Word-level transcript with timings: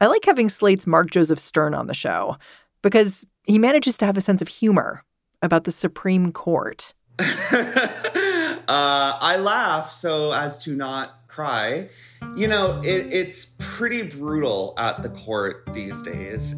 I 0.00 0.06
like 0.06 0.24
having 0.24 0.48
Slate's 0.48 0.86
Mark 0.86 1.10
Joseph 1.10 1.38
Stern 1.38 1.74
on 1.74 1.86
the 1.86 1.94
show 1.94 2.36
because 2.82 3.24
he 3.44 3.58
manages 3.58 3.96
to 3.98 4.06
have 4.06 4.16
a 4.16 4.20
sense 4.20 4.40
of 4.40 4.48
humor 4.48 5.04
about 5.42 5.64
the 5.64 5.72
Supreme 5.72 6.32
Court. 6.32 6.94
uh, 7.18 7.24
I 8.68 9.38
laugh 9.40 9.90
so 9.90 10.32
as 10.32 10.62
to 10.64 10.74
not 10.74 11.26
cry. 11.28 11.88
You 12.36 12.46
know, 12.46 12.80
it, 12.84 13.12
it's 13.12 13.56
pretty 13.58 14.02
brutal 14.02 14.74
at 14.78 15.02
the 15.02 15.08
court 15.08 15.68
these 15.72 16.02
days. 16.02 16.54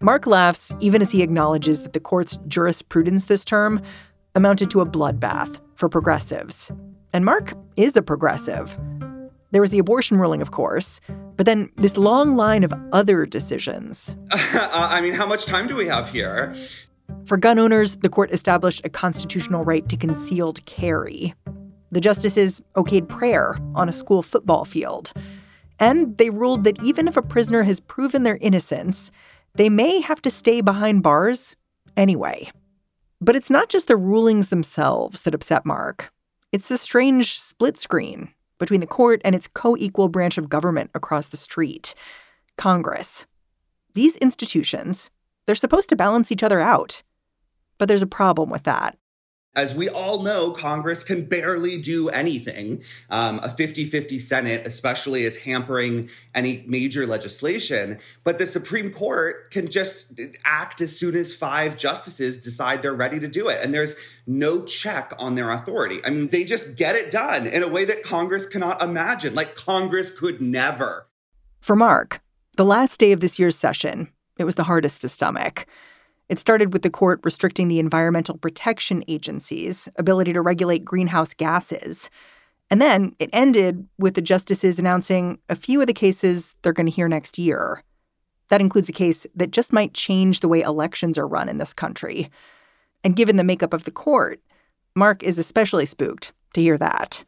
Mark 0.00 0.26
laughs 0.26 0.74
even 0.80 1.00
as 1.00 1.12
he 1.12 1.22
acknowledges 1.22 1.82
that 1.82 1.92
the 1.92 2.00
court's 2.00 2.38
jurisprudence 2.48 3.26
this 3.26 3.44
term 3.44 3.80
amounted 4.34 4.70
to 4.70 4.80
a 4.80 4.86
bloodbath 4.86 5.60
for 5.76 5.88
progressives. 5.88 6.70
And 7.14 7.24
Mark 7.24 7.54
is 7.76 7.96
a 7.96 8.02
progressive. 8.02 8.76
There 9.52 9.60
was 9.60 9.70
the 9.70 9.78
abortion 9.78 10.16
ruling, 10.16 10.40
of 10.40 10.50
course, 10.50 10.98
but 11.36 11.44
then 11.44 11.70
this 11.76 11.98
long 11.98 12.36
line 12.36 12.64
of 12.64 12.72
other 12.92 13.26
decisions. 13.26 14.14
Uh, 14.54 14.88
I 14.90 15.02
mean, 15.02 15.12
how 15.12 15.26
much 15.26 15.44
time 15.44 15.66
do 15.66 15.74
we 15.74 15.86
have 15.86 16.10
here? 16.10 16.54
For 17.26 17.36
gun 17.36 17.58
owners, 17.58 17.96
the 17.96 18.08
court 18.08 18.30
established 18.32 18.80
a 18.84 18.88
constitutional 18.88 19.64
right 19.64 19.86
to 19.88 19.96
concealed 19.96 20.64
carry. 20.64 21.34
The 21.90 22.00
justices 22.00 22.62
okayed 22.74 23.08
prayer 23.08 23.58
on 23.74 23.88
a 23.88 23.92
school 23.92 24.22
football 24.22 24.64
field. 24.64 25.12
And 25.78 26.16
they 26.16 26.30
ruled 26.30 26.64
that 26.64 26.82
even 26.82 27.06
if 27.06 27.18
a 27.18 27.22
prisoner 27.22 27.64
has 27.64 27.80
proven 27.80 28.22
their 28.22 28.38
innocence, 28.40 29.10
they 29.56 29.68
may 29.68 30.00
have 30.00 30.22
to 30.22 30.30
stay 30.30 30.62
behind 30.62 31.02
bars 31.02 31.54
anyway. 31.96 32.50
But 33.20 33.36
it's 33.36 33.50
not 33.50 33.68
just 33.68 33.88
the 33.88 33.96
rulings 33.96 34.48
themselves 34.48 35.22
that 35.22 35.34
upset 35.34 35.66
Mark. 35.66 36.10
It's 36.50 36.68
the 36.68 36.78
strange 36.78 37.38
split 37.38 37.78
screen 37.78 38.32
between 38.62 38.80
the 38.80 38.86
court 38.86 39.20
and 39.24 39.34
its 39.34 39.48
co 39.48 39.76
equal 39.76 40.08
branch 40.08 40.38
of 40.38 40.48
government 40.48 40.88
across 40.94 41.26
the 41.26 41.36
street 41.36 41.96
Congress. 42.56 43.26
These 43.94 44.14
institutions, 44.18 45.10
they're 45.44 45.56
supposed 45.56 45.88
to 45.88 45.96
balance 45.96 46.30
each 46.30 46.44
other 46.44 46.60
out. 46.60 47.02
But 47.78 47.88
there's 47.88 48.02
a 48.02 48.06
problem 48.06 48.50
with 48.50 48.62
that. 48.62 48.96
As 49.54 49.74
we 49.74 49.90
all 49.90 50.22
know, 50.22 50.50
Congress 50.50 51.04
can 51.04 51.26
barely 51.26 51.78
do 51.78 52.08
anything. 52.08 52.82
Um, 53.10 53.38
a 53.42 53.50
50 53.50 53.84
50 53.84 54.18
Senate, 54.18 54.66
especially, 54.66 55.24
is 55.24 55.42
hampering 55.42 56.08
any 56.34 56.64
major 56.66 57.06
legislation. 57.06 57.98
But 58.24 58.38
the 58.38 58.46
Supreme 58.46 58.90
Court 58.90 59.50
can 59.50 59.68
just 59.68 60.18
act 60.46 60.80
as 60.80 60.98
soon 60.98 61.14
as 61.14 61.36
five 61.36 61.76
justices 61.76 62.38
decide 62.38 62.80
they're 62.80 62.94
ready 62.94 63.20
to 63.20 63.28
do 63.28 63.48
it. 63.48 63.60
And 63.62 63.74
there's 63.74 63.94
no 64.26 64.64
check 64.64 65.12
on 65.18 65.34
their 65.34 65.50
authority. 65.50 66.00
I 66.02 66.08
mean, 66.08 66.28
they 66.28 66.44
just 66.44 66.78
get 66.78 66.96
it 66.96 67.10
done 67.10 67.46
in 67.46 67.62
a 67.62 67.68
way 67.68 67.84
that 67.84 68.02
Congress 68.02 68.46
cannot 68.46 68.82
imagine. 68.82 69.34
Like, 69.34 69.54
Congress 69.54 70.10
could 70.10 70.40
never. 70.40 71.08
For 71.60 71.76
Mark, 71.76 72.22
the 72.56 72.64
last 72.64 72.98
day 72.98 73.12
of 73.12 73.20
this 73.20 73.38
year's 73.38 73.58
session, 73.58 74.08
it 74.38 74.44
was 74.44 74.54
the 74.54 74.64
hardest 74.64 75.02
to 75.02 75.10
stomach. 75.10 75.66
It 76.32 76.38
started 76.38 76.72
with 76.72 76.80
the 76.80 76.88
court 76.88 77.20
restricting 77.24 77.68
the 77.68 77.78
Environmental 77.78 78.38
Protection 78.38 79.04
Agency's 79.06 79.86
ability 79.96 80.32
to 80.32 80.40
regulate 80.40 80.82
greenhouse 80.82 81.34
gases. 81.34 82.08
And 82.70 82.80
then 82.80 83.14
it 83.18 83.28
ended 83.34 83.86
with 83.98 84.14
the 84.14 84.22
justices 84.22 84.78
announcing 84.78 85.40
a 85.50 85.54
few 85.54 85.78
of 85.82 85.88
the 85.88 85.92
cases 85.92 86.56
they're 86.62 86.72
going 86.72 86.86
to 86.86 86.90
hear 86.90 87.06
next 87.06 87.38
year. 87.38 87.82
That 88.48 88.62
includes 88.62 88.88
a 88.88 88.92
case 88.92 89.26
that 89.34 89.50
just 89.50 89.74
might 89.74 89.92
change 89.92 90.40
the 90.40 90.48
way 90.48 90.62
elections 90.62 91.18
are 91.18 91.28
run 91.28 91.50
in 91.50 91.58
this 91.58 91.74
country. 91.74 92.30
And 93.04 93.14
given 93.14 93.36
the 93.36 93.44
makeup 93.44 93.74
of 93.74 93.84
the 93.84 93.90
court, 93.90 94.40
Mark 94.96 95.22
is 95.22 95.38
especially 95.38 95.84
spooked 95.84 96.32
to 96.54 96.62
hear 96.62 96.78
that 96.78 97.26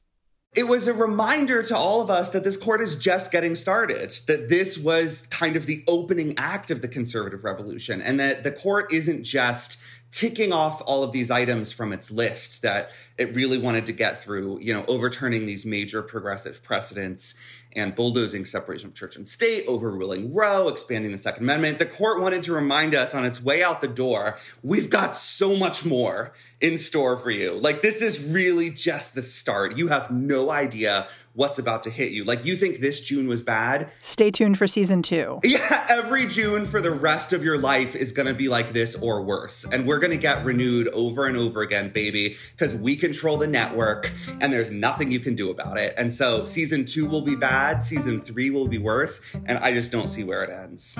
it 0.54 0.68
was 0.68 0.86
a 0.86 0.94
reminder 0.94 1.62
to 1.62 1.76
all 1.76 2.00
of 2.00 2.10
us 2.10 2.30
that 2.30 2.44
this 2.44 2.56
court 2.56 2.80
is 2.80 2.96
just 2.96 3.32
getting 3.32 3.54
started, 3.54 4.10
that 4.26 4.48
this 4.48 4.78
was 4.78 5.26
kind 5.28 5.56
of 5.56 5.66
the 5.66 5.82
opening 5.88 6.34
act 6.38 6.70
of 6.70 6.80
the 6.80 6.88
conservative 6.88 7.44
revolution, 7.44 8.00
and 8.00 8.20
that 8.20 8.44
the 8.44 8.52
court 8.52 8.92
isn't 8.92 9.24
just 9.24 9.78
ticking 10.14 10.52
off 10.52 10.80
all 10.86 11.02
of 11.02 11.10
these 11.10 11.28
items 11.28 11.72
from 11.72 11.92
its 11.92 12.08
list 12.08 12.62
that 12.62 12.92
it 13.18 13.34
really 13.34 13.58
wanted 13.58 13.84
to 13.84 13.92
get 13.92 14.22
through, 14.22 14.60
you 14.60 14.72
know, 14.72 14.84
overturning 14.86 15.44
these 15.44 15.66
major 15.66 16.02
progressive 16.02 16.62
precedents 16.62 17.34
and 17.74 17.96
bulldozing 17.96 18.44
separation 18.44 18.90
of 18.90 18.94
church 18.94 19.16
and 19.16 19.28
state, 19.28 19.64
overruling 19.66 20.32
Roe, 20.32 20.68
expanding 20.68 21.10
the 21.10 21.18
Second 21.18 21.42
Amendment. 21.42 21.80
The 21.80 21.86
court 21.86 22.20
wanted 22.20 22.44
to 22.44 22.52
remind 22.52 22.94
us 22.94 23.12
on 23.12 23.24
its 23.24 23.42
way 23.42 23.60
out 23.60 23.80
the 23.80 23.88
door, 23.88 24.38
we've 24.62 24.88
got 24.88 25.16
so 25.16 25.56
much 25.56 25.84
more 25.84 26.32
in 26.60 26.78
store 26.78 27.16
for 27.16 27.32
you. 27.32 27.54
Like, 27.54 27.82
this 27.82 28.00
is 28.00 28.32
really 28.32 28.70
just 28.70 29.16
the 29.16 29.22
start. 29.22 29.76
You 29.76 29.88
have 29.88 30.12
no 30.12 30.52
idea 30.52 31.08
what's 31.34 31.58
about 31.58 31.82
to 31.82 31.90
hit 31.90 32.12
you. 32.12 32.24
Like, 32.24 32.44
you 32.44 32.56
think 32.56 32.78
this 32.78 33.00
June 33.00 33.26
was 33.26 33.42
bad? 33.42 33.90
Stay 34.00 34.30
tuned 34.30 34.56
for 34.56 34.66
season 34.66 35.02
two. 35.02 35.40
Yeah, 35.42 35.84
every 35.88 36.26
June 36.26 36.64
for 36.64 36.80
the 36.80 36.92
rest 36.92 37.32
of 37.32 37.42
your 37.42 37.58
life 37.58 37.94
is 37.94 38.12
going 38.12 38.28
to 38.28 38.34
be 38.34 38.48
like 38.48 38.72
this 38.72 38.94
or 38.94 39.22
worse. 39.22 39.64
And 39.70 39.86
we're 39.86 39.98
going 39.98 40.12
to 40.12 40.16
get 40.16 40.44
renewed 40.44 40.88
over 40.88 41.26
and 41.26 41.36
over 41.36 41.60
again, 41.60 41.90
baby, 41.92 42.36
because 42.52 42.74
we 42.74 42.94
control 42.96 43.36
the 43.36 43.48
network 43.48 44.12
and 44.40 44.52
there's 44.52 44.70
nothing 44.70 45.10
you 45.10 45.18
can 45.18 45.34
do 45.34 45.50
about 45.50 45.76
it. 45.76 45.92
And 45.98 46.12
so 46.12 46.44
season 46.44 46.84
two 46.84 47.06
will 47.06 47.22
be 47.22 47.34
bad, 47.34 47.82
season 47.82 48.20
three 48.20 48.50
will 48.50 48.68
be 48.68 48.78
worse, 48.78 49.34
and 49.46 49.58
I 49.58 49.72
just 49.72 49.90
don't 49.90 50.08
see 50.08 50.22
where 50.22 50.44
it 50.44 50.50
ends. 50.50 50.96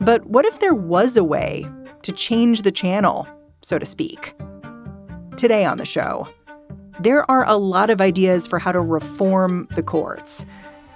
But 0.00 0.26
what 0.26 0.44
if 0.44 0.58
there 0.58 0.74
was 0.74 1.16
a 1.16 1.22
way 1.22 1.64
to 2.02 2.10
change 2.10 2.62
the 2.62 2.72
channel, 2.72 3.28
so 3.62 3.78
to 3.78 3.86
speak? 3.86 4.34
Today 5.36 5.64
on 5.64 5.78
the 5.78 5.84
show, 5.84 6.26
there 7.00 7.28
are 7.30 7.46
a 7.48 7.56
lot 7.56 7.90
of 7.90 8.00
ideas 8.00 8.46
for 8.46 8.58
how 8.58 8.72
to 8.72 8.80
reform 8.80 9.66
the 9.74 9.82
courts, 9.82 10.44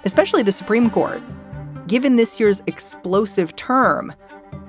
especially 0.05 0.43
the 0.43 0.51
Supreme 0.51 0.89
Court. 0.89 1.21
Given 1.87 2.15
this 2.15 2.39
year's 2.39 2.61
explosive 2.67 3.55
term, 3.55 4.13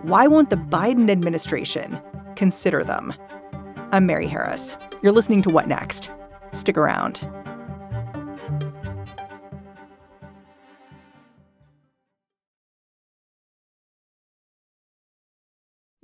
why 0.03 0.27
won't 0.27 0.51
the 0.51 0.57
Biden 0.57 1.11
administration 1.11 2.01
consider 2.37 2.85
them? 2.85 3.13
I'm 3.93 4.07
Mary 4.07 4.27
Harris. 4.27 4.77
You're 5.03 5.13
listening 5.13 5.43
to 5.43 5.51
What 5.51 5.69
Next? 5.69 6.11
Stick 6.53 6.79
around. 6.79 7.29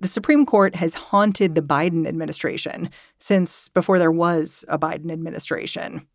The 0.04 0.08
Supreme 0.08 0.44
Court 0.44 0.74
has 0.74 0.92
haunted 0.92 1.54
the 1.54 1.62
Biden 1.62 2.06
administration 2.06 2.90
since 3.18 3.70
before 3.70 3.98
there 3.98 4.12
was 4.12 4.62
a 4.68 4.78
Biden 4.78 5.10
administration. 5.10 6.06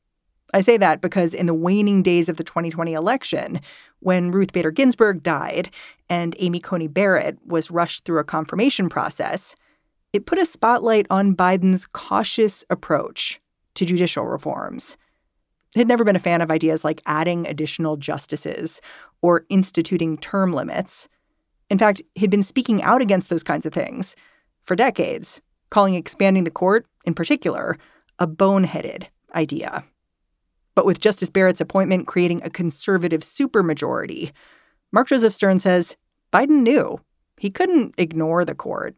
I 0.53 0.61
say 0.61 0.77
that 0.77 1.01
because 1.01 1.33
in 1.33 1.47
the 1.47 1.55
waning 1.55 2.03
days 2.03 2.29
of 2.29 2.37
the 2.37 2.43
2020 2.43 2.93
election, 2.93 3.59
when 3.97 4.29
Ruth 4.29 4.53
Bader 4.53 4.69
Ginsburg 4.69 5.23
died 5.23 5.71
and 6.07 6.35
Amy 6.37 6.59
Coney 6.59 6.85
Barrett 6.85 7.39
was 7.47 7.71
rushed 7.71 8.05
through 8.05 8.19
a 8.19 8.23
confirmation 8.23 8.89
process, 8.89 9.55
it 10.13 10.27
put 10.27 10.37
a 10.37 10.45
spotlight 10.45 11.07
on 11.09 11.35
Biden's 11.35 11.87
cautious 11.87 12.63
approach 12.69 13.41
to 13.73 13.85
judicial 13.85 14.27
reforms. 14.27 14.97
He'd 15.73 15.87
never 15.87 16.03
been 16.03 16.15
a 16.15 16.19
fan 16.19 16.41
of 16.41 16.51
ideas 16.51 16.83
like 16.83 17.01
adding 17.07 17.47
additional 17.47 17.97
justices 17.97 18.81
or 19.23 19.47
instituting 19.49 20.15
term 20.19 20.53
limits. 20.53 21.09
In 21.69 21.77
fact, 21.77 22.01
he'd 22.15 22.31
been 22.31 22.43
speaking 22.43 22.81
out 22.81 23.01
against 23.01 23.29
those 23.29 23.43
kinds 23.43 23.65
of 23.65 23.73
things 23.73 24.15
for 24.63 24.75
decades, 24.75 25.41
calling 25.69 25.95
expanding 25.95 26.43
the 26.43 26.51
court, 26.51 26.85
in 27.05 27.13
particular, 27.13 27.77
a 28.17 28.27
boneheaded 28.27 29.05
idea. 29.35 29.83
But 30.75 30.85
with 30.85 30.99
Justice 30.99 31.29
Barrett's 31.29 31.61
appointment 31.61 32.07
creating 32.07 32.41
a 32.43 32.49
conservative 32.49 33.21
supermajority, 33.21 34.31
Mark 34.91 35.07
Joseph 35.07 35.33
Stern 35.33 35.59
says 35.59 35.95
Biden 36.33 36.61
knew 36.61 36.99
he 37.37 37.49
couldn't 37.49 37.95
ignore 37.97 38.45
the 38.45 38.55
court. 38.55 38.95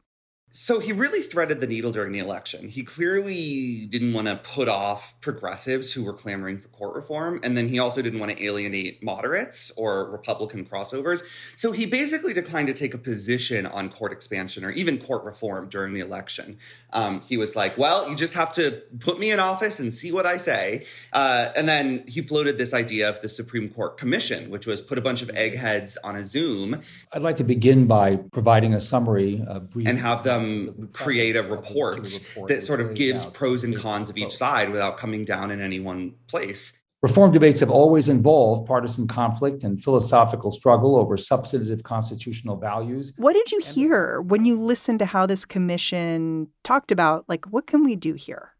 So 0.53 0.79
he 0.79 0.91
really 0.91 1.21
threaded 1.21 1.61
the 1.61 1.67
needle 1.67 1.93
during 1.93 2.11
the 2.11 2.19
election. 2.19 2.67
He 2.67 2.83
clearly 2.83 3.85
didn't 3.85 4.11
want 4.11 4.27
to 4.27 4.35
put 4.35 4.67
off 4.67 5.15
progressives 5.21 5.93
who 5.93 6.03
were 6.03 6.13
clamoring 6.13 6.57
for 6.57 6.67
court 6.67 6.93
reform. 6.93 7.39
And 7.41 7.55
then 7.55 7.69
he 7.69 7.79
also 7.79 8.01
didn't 8.01 8.19
want 8.19 8.35
to 8.35 8.43
alienate 8.43 9.01
moderates 9.01 9.71
or 9.77 10.11
Republican 10.11 10.65
crossovers. 10.65 11.23
So 11.55 11.71
he 11.71 11.85
basically 11.85 12.33
declined 12.33 12.67
to 12.67 12.73
take 12.73 12.93
a 12.93 12.97
position 12.97 13.65
on 13.65 13.89
court 13.89 14.11
expansion 14.11 14.65
or 14.65 14.71
even 14.71 14.97
court 14.97 15.23
reform 15.23 15.69
during 15.69 15.93
the 15.93 16.01
election. 16.01 16.57
Um, 16.91 17.21
he 17.21 17.37
was 17.37 17.55
like, 17.55 17.77
well, 17.77 18.09
you 18.09 18.15
just 18.17 18.33
have 18.33 18.51
to 18.53 18.83
put 18.99 19.19
me 19.19 19.31
in 19.31 19.39
office 19.39 19.79
and 19.79 19.93
see 19.93 20.11
what 20.11 20.25
I 20.25 20.35
say. 20.35 20.85
Uh, 21.13 21.53
and 21.55 21.69
then 21.69 22.03
he 22.07 22.21
floated 22.21 22.57
this 22.57 22.73
idea 22.73 23.07
of 23.07 23.21
the 23.21 23.29
Supreme 23.29 23.69
Court 23.69 23.97
Commission, 23.97 24.49
which 24.49 24.67
was 24.67 24.81
put 24.81 24.97
a 24.97 25.01
bunch 25.01 25.21
of 25.21 25.31
eggheads 25.33 25.95
on 26.03 26.17
a 26.17 26.25
Zoom. 26.25 26.81
I'd 27.13 27.21
like 27.21 27.37
to 27.37 27.45
begin 27.45 27.87
by 27.87 28.17
providing 28.33 28.73
a 28.73 28.81
summary 28.81 29.41
and 29.85 29.97
have 29.97 30.25
them 30.25 30.40
um, 30.41 30.89
create 30.93 31.35
a 31.35 31.43
report 31.43 32.03
that 32.47 32.63
sort 32.63 32.81
of 32.81 32.93
gives 32.93 33.25
pros 33.25 33.63
and 33.63 33.75
cons 33.75 34.09
of 34.09 34.17
each 34.17 34.35
side 34.35 34.71
without 34.71 34.97
coming 34.97 35.25
down 35.25 35.51
in 35.51 35.61
any 35.61 35.79
one 35.79 36.15
place. 36.27 36.81
Reform 37.01 37.31
debates 37.31 37.59
have 37.61 37.71
always 37.71 38.07
involved 38.09 38.67
partisan 38.67 39.07
conflict 39.07 39.63
and 39.63 39.83
philosophical 39.83 40.51
struggle 40.51 40.95
over 40.95 41.17
substantive 41.17 41.81
constitutional 41.83 42.57
values. 42.57 43.13
What 43.17 43.33
did 43.33 43.51
you 43.51 43.59
hear 43.59 44.21
when 44.21 44.45
you 44.45 44.59
listened 44.59 44.99
to 44.99 45.05
how 45.05 45.25
this 45.25 45.43
commission 45.43 46.49
talked 46.63 46.91
about, 46.91 47.25
like, 47.27 47.45
what 47.45 47.65
can 47.65 47.83
we 47.83 47.95
do 47.95 48.13
here? 48.13 48.51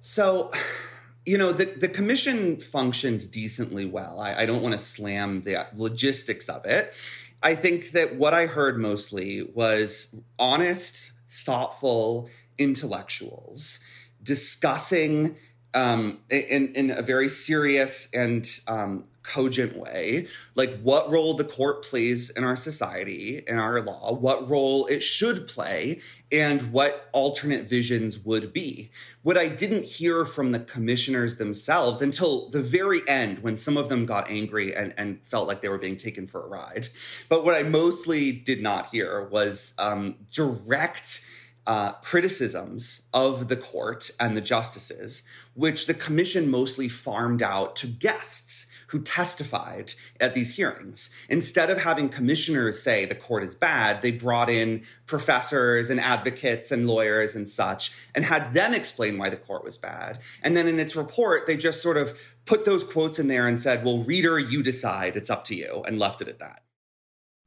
So, 0.00 0.50
You 1.24 1.38
know, 1.38 1.52
the, 1.52 1.66
the 1.66 1.88
commission 1.88 2.58
functioned 2.58 3.30
decently 3.30 3.86
well. 3.86 4.18
I, 4.18 4.42
I 4.42 4.46
don't 4.46 4.60
want 4.60 4.72
to 4.72 4.78
slam 4.78 5.42
the 5.42 5.68
logistics 5.74 6.48
of 6.48 6.64
it. 6.64 6.94
I 7.44 7.54
think 7.54 7.90
that 7.90 8.16
what 8.16 8.34
I 8.34 8.46
heard 8.46 8.78
mostly 8.78 9.48
was 9.54 10.20
honest, 10.38 11.12
thoughtful 11.44 12.28
intellectuals 12.58 13.80
discussing 14.22 15.36
um, 15.74 16.20
in, 16.30 16.72
in 16.74 16.90
a 16.90 17.02
very 17.02 17.28
serious 17.28 18.12
and 18.12 18.46
um, 18.68 19.04
cogent 19.22 19.76
way, 19.76 20.26
like 20.54 20.80
what 20.80 21.10
role 21.10 21.34
the 21.34 21.44
court 21.44 21.84
plays 21.84 22.30
in 22.30 22.44
our 22.44 22.56
society, 22.56 23.42
in 23.46 23.58
our 23.58 23.80
law, 23.80 24.12
what 24.12 24.48
role 24.48 24.86
it 24.86 25.02
should 25.02 25.46
play, 25.46 26.00
and 26.30 26.72
what 26.72 27.08
alternate 27.12 27.68
visions 27.68 28.18
would 28.24 28.52
be. 28.52 28.90
What 29.22 29.36
I 29.36 29.48
didn't 29.48 29.84
hear 29.84 30.24
from 30.24 30.52
the 30.52 30.58
commissioners 30.58 31.36
themselves 31.36 32.02
until 32.02 32.48
the 32.48 32.62
very 32.62 33.00
end, 33.06 33.40
when 33.40 33.56
some 33.56 33.76
of 33.76 33.88
them 33.88 34.06
got 34.06 34.30
angry 34.30 34.74
and, 34.74 34.94
and 34.96 35.24
felt 35.24 35.46
like 35.46 35.60
they 35.60 35.68
were 35.68 35.78
being 35.78 35.96
taken 35.96 36.26
for 36.26 36.44
a 36.44 36.48
ride. 36.48 36.88
But 37.28 37.44
what 37.44 37.54
I 37.54 37.62
mostly 37.62 38.32
did 38.32 38.62
not 38.62 38.88
hear 38.90 39.24
was 39.24 39.74
um, 39.78 40.16
direct 40.32 41.24
uh, 41.66 41.92
criticisms 41.94 43.08
of 43.14 43.48
the 43.48 43.56
court 43.56 44.10
and 44.18 44.36
the 44.36 44.40
justices, 44.40 45.22
which 45.54 45.86
the 45.86 45.94
commission 45.94 46.50
mostly 46.50 46.88
farmed 46.88 47.42
out 47.42 47.76
to 47.76 47.86
guests 47.86 48.66
who 48.88 49.00
testified 49.00 49.94
at 50.20 50.34
these 50.34 50.56
hearings. 50.56 51.08
Instead 51.30 51.70
of 51.70 51.82
having 51.82 52.10
commissioners 52.10 52.82
say 52.82 53.06
the 53.06 53.14
court 53.14 53.42
is 53.42 53.54
bad, 53.54 54.02
they 54.02 54.10
brought 54.10 54.50
in 54.50 54.82
professors 55.06 55.88
and 55.88 55.98
advocates 55.98 56.70
and 56.70 56.86
lawyers 56.86 57.34
and 57.34 57.48
such 57.48 58.08
and 58.14 58.24
had 58.24 58.52
them 58.52 58.74
explain 58.74 59.16
why 59.16 59.30
the 59.30 59.36
court 59.36 59.64
was 59.64 59.78
bad. 59.78 60.18
And 60.42 60.54
then 60.54 60.68
in 60.68 60.78
its 60.78 60.94
report, 60.94 61.46
they 61.46 61.56
just 61.56 61.82
sort 61.82 61.96
of 61.96 62.36
put 62.44 62.66
those 62.66 62.84
quotes 62.84 63.18
in 63.18 63.28
there 63.28 63.46
and 63.46 63.58
said, 63.58 63.82
well, 63.82 64.02
reader, 64.04 64.38
you 64.38 64.62
decide, 64.62 65.16
it's 65.16 65.30
up 65.30 65.44
to 65.44 65.54
you, 65.54 65.82
and 65.86 65.98
left 65.98 66.20
it 66.20 66.28
at 66.28 66.40
that. 66.40 66.62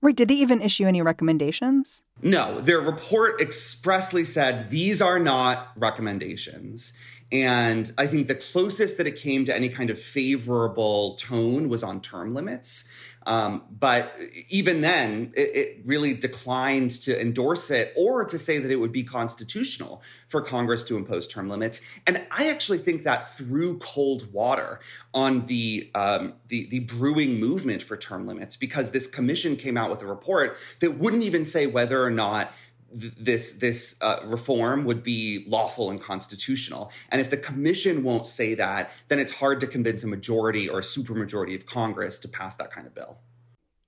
Right. 0.05 0.15
Did 0.15 0.27
they 0.27 0.35
even 0.35 0.61
issue 0.61 0.85
any 0.85 1.01
recommendations? 1.01 2.03
No, 2.21 2.61
their 2.61 2.79
report 2.79 3.41
expressly 3.41 4.23
said 4.23 4.69
these 4.69 5.01
are 5.01 5.17
not 5.17 5.71
recommendations. 5.75 6.93
And 7.31 7.91
I 7.97 8.05
think 8.05 8.27
the 8.27 8.35
closest 8.35 8.99
that 8.99 9.07
it 9.07 9.15
came 9.15 9.45
to 9.45 9.55
any 9.55 9.67
kind 9.67 9.89
of 9.89 9.97
favorable 9.97 11.15
tone 11.15 11.69
was 11.69 11.83
on 11.83 12.01
term 12.01 12.35
limits. 12.35 12.87
Um, 13.25 13.63
but 13.71 14.15
even 14.49 14.81
then, 14.81 15.33
it, 15.35 15.55
it, 15.55 15.81
really 15.85 16.13
declined 16.13 16.91
to 16.91 17.19
endorse 17.19 17.69
it 17.71 17.93
or 17.95 18.23
to 18.25 18.37
say 18.37 18.57
that 18.59 18.71
it 18.71 18.77
would 18.77 18.91
be 18.91 19.03
constitutional 19.03 20.01
for 20.27 20.41
Congress 20.41 20.83
to 20.85 20.97
impose 20.97 21.27
term 21.27 21.49
limits. 21.49 21.81
And 22.07 22.25
I 22.31 22.49
actually 22.49 22.77
think 22.79 23.03
that 23.03 23.27
threw 23.27 23.77
cold 23.79 24.31
water 24.31 24.79
on 25.13 25.45
the, 25.45 25.89
um, 25.95 26.33
the, 26.47 26.67
the 26.67 26.79
brewing 26.79 27.39
movement 27.39 27.81
for 27.81 27.97
term 27.97 28.27
limits 28.27 28.55
because 28.55 28.91
this 28.91 29.07
commission 29.07 29.55
came 29.55 29.77
out 29.77 29.89
with 29.89 30.01
a 30.01 30.07
report 30.07 30.57
that 30.79 30.97
wouldn't 30.97 31.23
even 31.23 31.45
say 31.45 31.67
whether 31.67 32.03
or 32.03 32.11
not 32.11 32.51
this 32.95 33.53
this 33.53 33.97
uh, 34.01 34.21
reform 34.25 34.85
would 34.85 35.03
be 35.03 35.45
lawful 35.47 35.89
and 35.89 36.01
constitutional. 36.01 36.91
And 37.09 37.19
if 37.19 37.29
the 37.29 37.37
commission 37.37 38.03
won't 38.03 38.25
say 38.25 38.53
that, 38.55 38.91
then 39.09 39.19
it's 39.19 39.33
hard 39.39 39.59
to 39.59 39.67
convince 39.67 40.03
a 40.03 40.07
majority 40.07 40.69
or 40.69 40.79
a 40.79 40.81
supermajority 40.81 41.55
of 41.55 41.65
Congress 41.65 42.17
to 42.19 42.27
pass 42.27 42.55
that 42.55 42.71
kind 42.71 42.87
of 42.87 42.95
bill. 42.95 43.17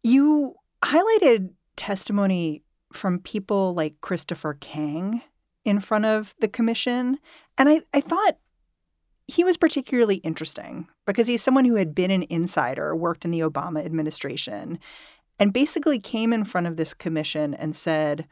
You 0.03 0.55
highlighted 0.83 1.51
testimony 1.75 2.63
from 2.93 3.19
people 3.19 3.73
like 3.73 4.01
Christopher 4.01 4.57
Kang 4.59 5.21
in 5.63 5.79
front 5.79 6.05
of 6.05 6.35
the 6.39 6.47
commission, 6.47 7.19
and 7.57 7.69
I, 7.69 7.81
I 7.93 8.01
thought 8.01 8.37
he 9.27 9.43
was 9.43 9.57
particularly 9.57 10.17
interesting 10.17 10.87
because 11.05 11.27
he's 11.27 11.43
someone 11.43 11.65
who 11.65 11.75
had 11.75 11.93
been 11.93 12.11
an 12.11 12.23
insider, 12.29 12.95
worked 12.95 13.25
in 13.25 13.31
the 13.31 13.41
Obama 13.41 13.85
administration, 13.85 14.79
and 15.39 15.53
basically 15.53 15.99
came 15.99 16.33
in 16.33 16.45
front 16.45 16.67
of 16.67 16.77
this 16.77 16.93
commission 16.93 17.53
and 17.53 17.75
said, 17.75 18.27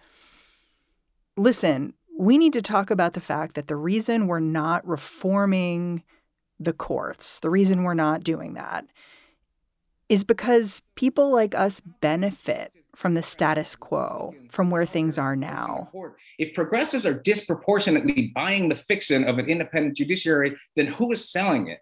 listen, 1.38 1.94
we 2.18 2.38
need 2.38 2.54
to 2.54 2.62
talk 2.62 2.90
about 2.90 3.14
the 3.14 3.22
fact 3.22 3.56
that 3.56 3.68
the 3.68 3.76
reason 3.76 4.28
we're 4.28 4.40
not 4.40 4.88
reforming 4.88 6.04
the 6.60 6.74
courts, 6.74 7.40
the 7.40 7.50
reason 7.50 7.84
we're 7.84 7.94
not 7.94 8.24
doing 8.24 8.54
that, 8.54 8.86
is 10.08 10.24
because 10.24 10.82
people 10.96 11.32
like 11.32 11.54
us 11.56 11.82
benefit 11.82 12.72
from 12.96 13.14
the 13.14 13.24
status 13.24 13.76
quo, 13.76 14.34
from 14.50 14.70
where 14.70 14.86
things 14.86 15.20
are 15.20 15.36
now. 15.36 15.90
If 16.40 16.54
progressives 16.54 17.06
are 17.06 17.14
disproportionately 17.14 18.32
buying 18.34 18.70
the 18.70 18.76
fiction 18.78 19.26
of 19.26 19.38
an 19.38 19.48
independent 19.48 19.98
judiciary, 19.98 20.56
then 20.78 20.88
who 20.88 21.12
is 21.12 21.30
selling 21.30 21.68
it? 21.68 21.80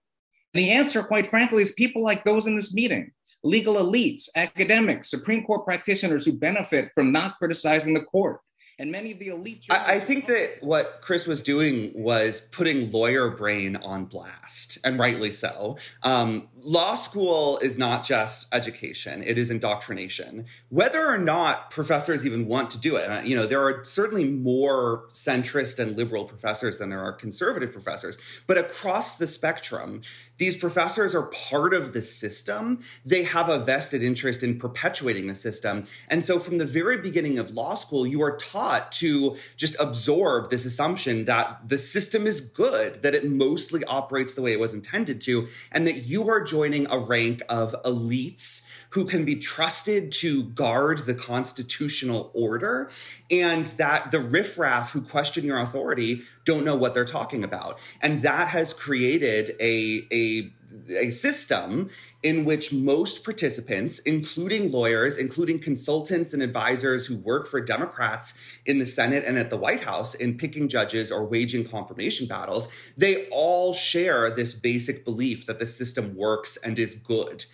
the 0.54 0.72
answer, 0.72 1.02
quite 1.02 1.28
frankly, 1.28 1.64
is 1.64 1.72
people 1.72 2.04
like 2.04 2.24
those 2.24 2.46
in 2.46 2.56
this 2.56 2.74
meeting 2.74 3.12
legal 3.46 3.76
elites, 3.76 4.30
academics, 4.38 5.10
Supreme 5.10 5.44
Court 5.44 5.66
practitioners 5.66 6.26
who 6.26 6.32
benefit 6.32 6.92
from 6.96 7.12
not 7.12 7.36
criticizing 7.36 7.94
the 7.94 8.04
court 8.04 8.40
and 8.84 8.92
many 8.92 9.14
of 9.14 9.18
the 9.18 9.30
elite. 9.30 9.66
I, 9.70 9.94
I, 9.94 10.00
think 10.00 10.28
that 10.28 10.58
what 10.60 11.00
Chris 11.02 11.26
was 11.26 11.42
doing 11.42 11.94
was 11.96 12.42
putting 12.42 12.92
lawyer 12.92 13.30
brain 13.30 13.78
on 13.78 14.04
blast, 14.04 14.78
and 14.84 15.00
rightly 15.00 15.32
so. 15.32 15.78
Um, 16.04 16.50
law 16.62 16.96
school 16.96 17.60
is 17.60 17.78
not 17.78 18.04
just 18.04 18.54
education; 18.54 19.24
it 19.24 19.38
is 19.38 19.50
indoctrination. 19.50 20.48
Whether 20.68 21.00
or 21.00 21.18
not 21.18 21.72
professors 21.72 22.26
even 22.26 22.46
want 22.46 22.72
to 22.72 22.78
do 22.78 22.98
it, 22.98 23.26
you 23.26 23.38
know, 23.38 23.46
there 23.46 23.64
are 23.64 23.86
certainly 23.86 24.30
more 24.30 25.06
centrist 25.08 25.80
and 25.80 25.96
liberal 25.96 26.26
professors 26.26 26.78
than 26.78 26.90
there 26.90 27.02
are 27.02 27.14
conservative 27.14 27.72
professors, 27.72 28.18
but 28.48 28.58
across 28.58 29.16
the 29.16 29.28
spectrum, 29.28 30.02
these 30.38 30.58
professors 30.58 31.14
are 31.16 31.28
part 31.28 31.74
of 31.74 31.94
the 31.94 32.02
system. 32.02 32.80
They 33.06 33.24
have 33.24 33.50
a 33.50 33.60
vested 33.60 34.04
interest 34.04 34.44
in 34.44 34.60
perpetuating 34.60 35.28
the 35.28 35.36
system. 35.36 35.86
And 36.10 36.26
so 36.26 36.40
from 36.40 36.58
the 36.58 36.66
very 36.66 36.98
beginning 36.98 37.38
of 37.38 37.52
law 37.52 37.76
school, 37.76 38.06
you 38.08 38.22
are 38.24 38.36
taught 38.36 38.73
to 38.80 39.38
just 39.58 39.76
absorb 39.80 40.50
this 40.50 40.66
assumption 40.66 41.26
that 41.26 41.68
the 41.68 41.78
system 41.78 42.28
is 42.28 42.42
good, 42.42 43.02
that 43.02 43.14
it 43.14 43.30
mostly 43.30 43.84
operates 43.86 44.34
the 44.34 44.42
way 44.42 44.54
it 44.54 44.60
was 44.60 44.74
intended 44.74 45.22
to, 45.22 45.48
and 45.72 45.86
that 45.88 45.98
you 46.06 46.30
are 46.30 46.42
joining 46.42 46.90
a 46.92 46.98
rank 46.98 47.42
of 47.50 47.76
elites 47.84 48.70
who 48.92 49.06
can 49.06 49.26
be 49.26 49.36
trusted 49.36 50.12
to 50.12 50.44
guard 50.44 51.00
the 51.00 51.16
constitutional 51.16 52.32
order, 52.34 52.90
and 53.32 53.66
that 53.78 54.12
the 54.12 54.20
riffraff 54.20 54.92
who 54.92 55.02
question 55.02 55.44
your 55.46 55.60
authority 55.60 56.22
don't 56.46 56.64
know 56.64 56.76
what 56.76 56.94
they're 56.94 57.04
talking 57.04 57.44
about. 57.44 57.80
And 58.02 58.22
that 58.22 58.50
has 58.50 58.74
created 58.74 59.52
a, 59.60 60.08
a 60.12 60.52
a 60.90 61.10
system 61.10 61.90
in 62.22 62.46
which 62.46 62.74
most 62.74 63.24
participants, 63.24 64.00
including 64.00 64.72
lawyers, 64.72 65.18
including 65.18 65.60
consultants 65.60 66.34
and 66.34 66.42
advisors 66.42 67.06
who 67.06 67.18
work 67.18 67.48
for 67.48 67.60
Democrats 67.60 68.60
in 68.66 68.80
the 68.80 68.86
Senate 68.86 69.24
and 69.26 69.38
at 69.38 69.50
the 69.50 69.58
White 69.58 69.84
House 69.84 70.16
in 70.16 70.38
picking 70.38 70.68
judges 70.68 71.12
or 71.12 71.26
waging 71.26 71.66
confirmation 71.66 72.28
battles, 72.28 72.70
they 72.98 73.28
all 73.30 73.74
share 73.74 74.30
this 74.30 74.54
basic 74.54 75.04
belief 75.04 75.46
that 75.46 75.60
the 75.60 75.68
system 75.68 76.16
works 76.16 76.58
and 76.58 76.80
is 76.80 76.96
good. 76.96 77.46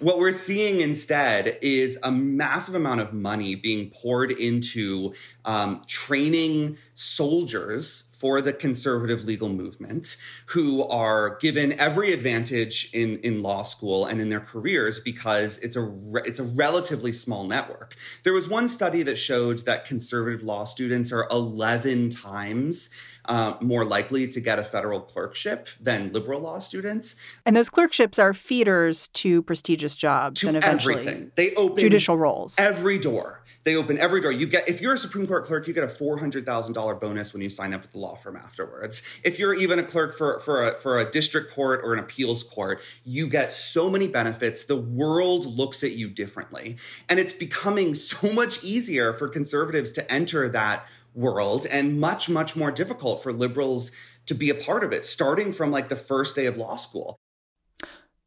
What 0.00 0.18
we're 0.18 0.32
seeing 0.32 0.80
instead 0.80 1.58
is 1.62 1.98
a 2.02 2.10
massive 2.10 2.74
amount 2.74 3.00
of 3.00 3.12
money 3.12 3.54
being 3.54 3.90
poured 3.90 4.32
into 4.32 5.14
um, 5.44 5.82
training 5.86 6.78
soldiers 6.94 8.11
for 8.22 8.40
the 8.40 8.52
conservative 8.52 9.24
legal 9.24 9.48
movement 9.48 10.16
who 10.50 10.84
are 10.84 11.36
given 11.40 11.72
every 11.80 12.12
advantage 12.12 12.88
in, 12.92 13.18
in 13.18 13.42
law 13.42 13.62
school 13.62 14.06
and 14.06 14.20
in 14.20 14.28
their 14.28 14.38
careers 14.38 15.00
because 15.00 15.58
it's 15.58 15.74
a 15.74 15.80
re- 15.80 16.22
it's 16.24 16.38
a 16.38 16.44
relatively 16.44 17.12
small 17.12 17.42
network. 17.42 17.96
There 18.22 18.32
was 18.32 18.48
one 18.48 18.68
study 18.68 19.02
that 19.02 19.16
showed 19.16 19.64
that 19.64 19.84
conservative 19.84 20.44
law 20.44 20.62
students 20.62 21.12
are 21.12 21.26
11 21.32 22.10
times 22.10 22.90
uh, 23.24 23.54
more 23.60 23.84
likely 23.84 24.28
to 24.28 24.40
get 24.40 24.58
a 24.58 24.64
federal 24.64 25.00
clerkship 25.00 25.68
than 25.80 26.12
liberal 26.12 26.40
law 26.40 26.58
students. 26.58 27.16
And 27.46 27.56
those 27.56 27.68
clerkships 27.68 28.18
are 28.18 28.34
feeders 28.34 29.08
to 29.14 29.42
prestigious 29.42 29.96
jobs 29.96 30.40
to 30.40 30.48
and 30.48 30.56
eventually 30.56 30.94
everything. 30.94 31.32
They 31.34 31.54
open 31.54 31.78
judicial 31.78 32.16
roles. 32.16 32.58
Every 32.58 32.98
door. 32.98 33.42
They 33.64 33.76
open 33.76 33.98
every 33.98 34.20
door. 34.20 34.32
You 34.32 34.46
get 34.46 34.68
if 34.68 34.80
you're 34.80 34.94
a 34.94 34.98
Supreme 34.98 35.26
Court 35.26 35.44
clerk, 35.44 35.68
you 35.68 35.74
get 35.74 35.84
a 35.84 35.88
four 35.88 36.18
hundred 36.18 36.44
thousand 36.44 36.72
dollar 36.72 36.94
bonus 36.94 37.32
when 37.32 37.42
you 37.42 37.48
sign 37.48 37.72
up 37.72 37.82
with 37.82 37.92
the 37.92 37.98
law 37.98 38.11
firm 38.16 38.36
afterwards. 38.36 39.20
If 39.24 39.38
you're 39.38 39.54
even 39.54 39.78
a 39.78 39.84
clerk 39.84 40.16
for 40.16 40.38
for 40.40 40.68
a, 40.68 40.76
for 40.76 40.98
a 40.98 41.10
district 41.10 41.52
court 41.52 41.80
or 41.82 41.92
an 41.92 41.98
appeals 41.98 42.42
court, 42.42 42.82
you 43.04 43.28
get 43.28 43.52
so 43.52 43.90
many 43.90 44.08
benefits. 44.08 44.64
The 44.64 44.76
world 44.76 45.46
looks 45.46 45.82
at 45.84 45.92
you 45.92 46.08
differently, 46.08 46.76
and 47.08 47.18
it's 47.18 47.32
becoming 47.32 47.94
so 48.12 48.32
much 48.32 48.62
easier 48.62 49.12
for 49.12 49.28
conservatives 49.28 49.92
to 49.92 50.12
enter 50.12 50.48
that 50.48 50.86
world 51.14 51.66
and 51.70 52.00
much, 52.00 52.28
much 52.28 52.56
more 52.56 52.70
difficult 52.70 53.22
for 53.22 53.32
liberals 53.32 53.92
to 54.26 54.34
be 54.34 54.50
a 54.50 54.54
part 54.54 54.84
of 54.84 54.92
it, 54.92 55.04
starting 55.04 55.52
from 55.52 55.70
like 55.70 55.88
the 55.88 55.96
first 55.96 56.36
day 56.36 56.46
of 56.46 56.56
law 56.56 56.76
school. 56.76 57.18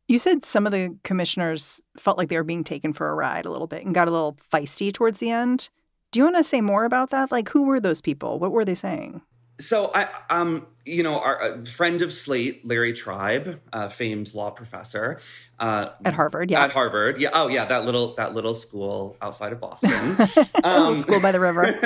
You 0.08 0.20
said 0.20 0.46
some 0.46 0.68
of 0.68 0.72
the 0.72 0.98
commissioners 1.04 1.82
felt 1.98 2.18
like 2.18 2.30
they 2.30 2.38
were 2.38 2.44
being 2.44 2.63
taken 2.63 2.94
for 2.94 3.10
a 3.10 3.15
ride 3.15 3.46
a 3.46 3.51
little 3.51 3.68
bit 3.68 3.84
and 3.84 3.96
got 3.96 4.08
a 4.08 4.12
little 4.12 4.38
feisty 4.54 4.94
towards 4.94 5.20
the 5.20 5.32
end. 5.32 5.70
Do 6.12 6.20
you 6.20 6.25
want 6.25 6.38
to 6.38 6.44
say 6.44 6.62
more 6.62 6.86
about 6.86 7.10
that? 7.10 7.32
Like, 7.32 7.50
who 7.50 7.63
were 7.63 7.80
those 7.80 8.01
people? 8.01 8.38
What 8.38 8.51
were 8.51 8.63
they 8.65 8.75
saying? 8.75 9.22
So 9.60 9.92
I 9.94 10.08
um 10.30 10.68
you 10.86 11.01
know, 11.01 11.20
our 11.20 11.63
friend 11.65 12.01
of 12.01 12.13
Slate, 12.13 12.65
Larry 12.65 12.94
Tribe, 12.94 13.60
uh, 13.74 13.89
famed 13.89 14.34
law 14.34 14.51
professor 14.51 15.20
uh, 15.60 15.89
at 16.04 16.13
Harvard. 16.13 16.51
Yeah, 16.51 16.63
at 16.63 16.72
Harvard. 16.72 17.20
Yeah. 17.20 17.30
Oh, 17.34 17.48
yeah. 17.48 17.65
That 17.65 17.86
little 17.86 18.13
that 18.15 18.34
little 18.34 18.54
school 18.54 19.18
outside 19.22 19.54
of 19.54 19.60
Boston, 19.60 20.18
um, 20.63 20.94
school 20.94 21.22
by 21.22 21.32
the 21.32 21.39
river. 21.39 21.80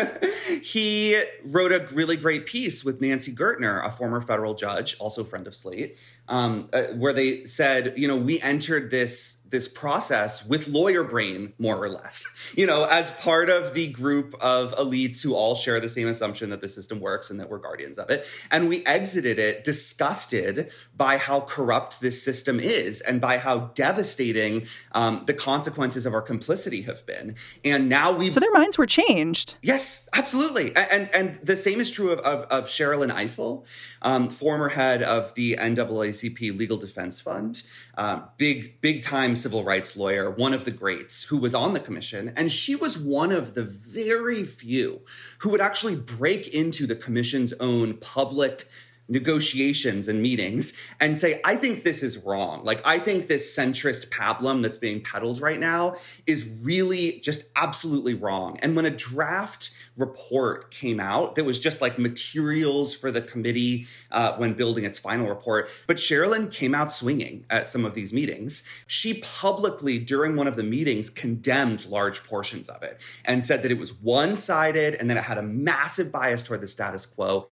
he 0.64 1.22
wrote 1.46 1.72
a 1.72 1.88
really 1.94 2.16
great 2.16 2.46
piece 2.46 2.84
with 2.84 3.00
Nancy 3.00 3.32
Gertner, 3.32 3.86
a 3.86 3.92
former 3.92 4.22
federal 4.22 4.56
judge, 4.56 4.98
also 5.00 5.24
friend 5.24 5.46
of 5.46 5.54
Slate, 5.54 5.98
um, 6.28 6.70
uh, 6.74 6.84
where 6.96 7.14
they 7.14 7.44
said, 7.44 7.94
you 7.96 8.08
know, 8.08 8.18
we 8.18 8.42
entered 8.42 8.90
this 8.90 9.36
this 9.50 9.68
process 9.68 10.46
with 10.46 10.68
lawyer 10.68 11.04
brain, 11.04 11.54
more 11.58 11.82
or 11.82 11.90
less, 11.90 12.54
you 12.58 12.66
know, 12.66 12.86
as 12.86 13.12
part 13.12 13.50
of 13.50 13.74
the 13.74 13.88
group 13.92 14.36
of 14.42 14.76
elites 14.76 15.24
who 15.24 15.34
all 15.34 15.56
share 15.56 15.80
the 15.80 15.90
same 15.90 16.08
assumption 16.08 16.50
that 16.50 16.62
the 16.62 16.68
system 16.68 17.00
works 17.00 17.30
and 17.30 17.40
that 17.40 17.50
we're 17.50 17.58
guardians 17.58 17.98
of 17.98 18.10
it. 18.10 18.26
And 18.52 18.70
we 18.70 18.86
exited 18.90 19.40
it 19.40 19.64
disgusted 19.64 20.72
by 20.96 21.18
how 21.18 21.42
corrupt 21.42 22.02
this 22.02 22.22
system 22.22 22.60
is 22.60 23.02
and 23.02 23.22
by 23.22 23.38
how 23.38 23.72
devastating 23.76 24.66
um, 24.94 25.24
the 25.28 25.34
consequences 25.34 26.06
of 26.06 26.14
our 26.14 26.22
complicity 26.22 26.82
have 26.82 27.06
been. 27.06 27.36
And 27.64 27.88
now 27.88 28.12
we 28.12 28.30
so 28.30 28.40
their 28.40 28.52
minds 28.52 28.78
were 28.78 28.88
changed. 28.88 29.58
Yes, 29.62 30.10
absolutely. 30.14 30.76
And 30.76 31.10
and 31.14 31.36
the 31.36 31.56
same 31.56 31.80
is 31.80 31.92
true 31.92 32.12
of 32.12 32.20
of, 32.20 32.44
of 32.46 32.66
Sherrilyn 32.66 33.12
Ifill, 33.12 33.66
um, 34.02 34.30
former 34.30 34.70
head 34.70 35.04
of 35.04 35.34
the 35.36 35.56
NAACP 35.60 36.58
Legal 36.58 36.78
Defense 36.78 37.22
Fund, 37.22 37.64
um, 37.98 38.24
big 38.38 38.82
big 38.82 39.02
time 39.02 39.36
civil 39.36 39.64
rights 39.64 39.96
lawyer, 39.96 40.30
one 40.30 40.54
of 40.54 40.66
the 40.66 40.72
greats 40.72 41.24
who 41.24 41.38
was 41.38 41.54
on 41.54 41.74
the 41.74 41.80
commission, 41.80 42.34
and 42.36 42.52
she 42.52 42.76
was 42.76 42.98
one 42.98 43.32
of 43.32 43.54
the 43.54 43.64
very 43.64 44.44
few 44.44 45.02
who 45.40 45.50
would 45.50 45.62
actually 45.62 45.96
break 45.96 46.48
into 46.54 46.86
the 46.88 46.96
commission's 46.96 47.54
own 47.54 47.96
public 47.98 48.68
negotiations 49.10 50.08
and 50.08 50.22
meetings 50.22 50.74
and 51.00 51.18
say, 51.18 51.42
I 51.44 51.56
think 51.56 51.84
this 51.84 52.04
is 52.04 52.18
wrong. 52.20 52.64
Like, 52.64 52.82
I 52.86 53.00
think 53.00 53.28
this 53.28 53.58
centrist 53.58 54.10
pablum 54.10 54.62
that's 54.62 54.78
being 54.78 55.02
peddled 55.02 55.42
right 55.42 55.60
now 55.60 55.96
is 56.28 56.50
really 56.62 57.20
just 57.22 57.50
absolutely 57.56 58.14
wrong. 58.14 58.60
And 58.62 58.76
when 58.76 58.86
a 58.86 58.92
draft 58.92 59.72
report 59.98 60.72
came 60.72 61.00
out 61.00 61.36
that 61.36 61.44
was 61.44 61.60
just 61.60 61.82
like 61.82 62.00
materials 62.00 62.96
for 62.96 63.12
the 63.12 63.22
committee 63.22 63.86
uh, 64.12 64.36
when 64.38 64.54
building 64.54 64.86
its 64.86 65.00
final 65.00 65.28
report, 65.28 65.70
but 65.88 65.98
Sherrilyn 65.98 66.54
came 66.54 66.74
out 66.74 66.92
swinging 66.92 67.46
at 67.50 67.68
some 67.68 67.84
of 67.84 67.96
these 67.96 68.14
meetings. 68.14 68.64
She 68.88 69.22
publicly, 69.22 70.00
during 70.00 70.36
one 70.36 70.48
of 70.48 70.56
the 70.56 70.64
meetings, 70.64 71.10
condemned 71.10 71.88
large 71.88 72.24
portions 72.24 72.70
of 72.70 72.84
it 72.84 73.04
and 73.26 73.44
said 73.44 73.64
that 73.64 73.72
it 73.72 73.80
was 73.80 73.94
one 73.94 74.36
sided 74.36 74.96
and 74.96 75.10
that 75.10 75.18
it 75.18 75.24
had 75.24 75.38
a 75.38 75.44
massive 75.44 76.12
bias 76.12 76.44
toward 76.44 76.62
the 76.62 76.68
status 76.68 77.06
quo. 77.06 77.50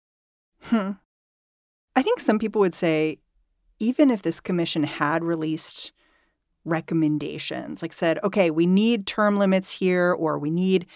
Hmm. 0.62 0.92
I 1.98 2.02
think 2.02 2.20
some 2.20 2.38
people 2.38 2.60
would 2.60 2.76
say, 2.76 3.18
even 3.80 4.08
if 4.12 4.22
this 4.22 4.38
commission 4.38 4.84
had 4.84 5.24
released 5.24 5.90
recommendations, 6.64 7.82
like 7.82 7.92
said, 7.92 8.20
okay, 8.22 8.52
we 8.52 8.66
need 8.66 9.04
term 9.04 9.36
limits 9.36 9.72
here, 9.72 10.12
or 10.12 10.38
we 10.38 10.48
need 10.48 10.86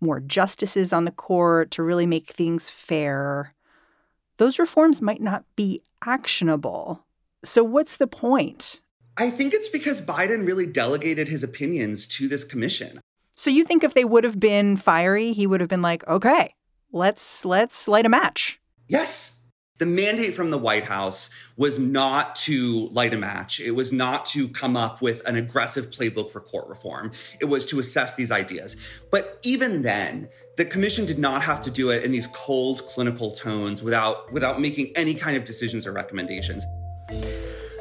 more 0.00 0.20
justices 0.20 0.92
on 0.92 1.04
the 1.04 1.10
court 1.10 1.72
to 1.72 1.82
really 1.82 2.06
make 2.06 2.28
things 2.28 2.70
fair, 2.70 3.54
those 4.36 4.60
reforms 4.60 5.02
might 5.02 5.20
not 5.20 5.44
be 5.56 5.82
actionable. 6.06 7.06
So, 7.42 7.64
what's 7.64 7.96
the 7.96 8.06
point? 8.06 8.80
I 9.16 9.30
think 9.30 9.54
it's 9.54 9.68
because 9.68 10.00
Biden 10.00 10.46
really 10.46 10.66
delegated 10.66 11.26
his 11.26 11.42
opinions 11.42 12.06
to 12.06 12.28
this 12.28 12.44
commission. 12.44 13.00
So 13.34 13.50
you 13.50 13.64
think 13.64 13.82
if 13.82 13.94
they 13.94 14.04
would 14.04 14.22
have 14.22 14.38
been 14.38 14.76
fiery, 14.76 15.32
he 15.32 15.44
would 15.44 15.60
have 15.60 15.68
been 15.68 15.82
like, 15.82 16.06
"Okay, 16.06 16.54
let's 16.92 17.44
let's 17.44 17.88
light 17.88 18.06
a 18.06 18.08
match." 18.08 18.60
Yes, 18.86 19.41
the 19.82 19.86
mandate 19.86 20.32
from 20.32 20.52
the 20.52 20.58
White 20.58 20.84
House 20.84 21.28
was 21.56 21.80
not 21.80 22.36
to 22.36 22.86
light 22.92 23.12
a 23.12 23.16
match. 23.16 23.58
It 23.58 23.72
was 23.72 23.92
not 23.92 24.24
to 24.26 24.46
come 24.46 24.76
up 24.76 25.02
with 25.02 25.26
an 25.26 25.34
aggressive 25.34 25.86
playbook 25.90 26.30
for 26.30 26.40
court 26.40 26.68
reform. 26.68 27.10
It 27.40 27.46
was 27.46 27.66
to 27.66 27.80
assess 27.80 28.14
these 28.14 28.30
ideas. 28.30 28.76
But 29.10 29.40
even 29.42 29.82
then, 29.82 30.28
the 30.56 30.64
commission 30.64 31.04
did 31.04 31.18
not 31.18 31.42
have 31.42 31.60
to 31.62 31.70
do 31.72 31.90
it 31.90 32.04
in 32.04 32.12
these 32.12 32.28
cold 32.28 32.86
clinical 32.86 33.32
tones 33.32 33.82
without 33.82 34.32
without 34.32 34.60
making 34.60 34.92
any 34.94 35.14
kind 35.14 35.36
of 35.36 35.42
decisions 35.42 35.84
or 35.84 35.90
recommendations. 35.90 36.64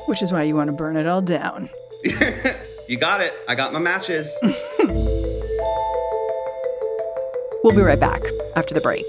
Which 0.08 0.24
is 0.24 0.34
why 0.34 0.42
you 0.42 0.56
want 0.56 0.70
to 0.70 0.74
burn 0.74 0.98
it 0.98 1.06
all 1.06 1.22
down. 1.22 1.70
you 2.90 2.98
got 2.98 3.22
it. 3.22 3.32
I 3.48 3.54
got 3.54 3.74
my 3.74 3.80
matches. 3.80 4.36
we'll 7.64 7.76
be 7.76 7.84
right 7.84 8.00
back 8.00 8.24
after 8.56 8.74
the 8.74 8.82
break. 8.82 9.06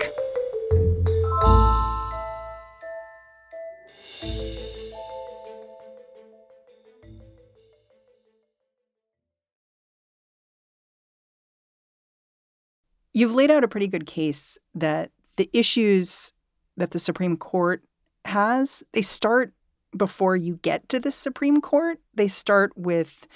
You've 13.23 13.35
laid 13.35 13.52
out 13.52 13.62
a 13.62 13.69
pretty 13.69 13.87
good 13.87 14.05
case 14.05 14.59
that 14.75 15.12
the 15.37 15.49
issues 15.52 16.33
that 16.76 16.91
the 16.91 16.99
Supreme 16.99 17.37
Court 17.37 17.85
has, 18.25 18.83
they 18.95 19.00
start 19.00 19.52
before 19.97 20.35
you 20.35 20.59
get 20.62 20.88
to 20.88 20.99
the 20.99 21.12
Supreme 21.12 21.61
Court. 21.61 22.00
They 22.12 22.26
start 22.26 22.73
with 22.76 23.29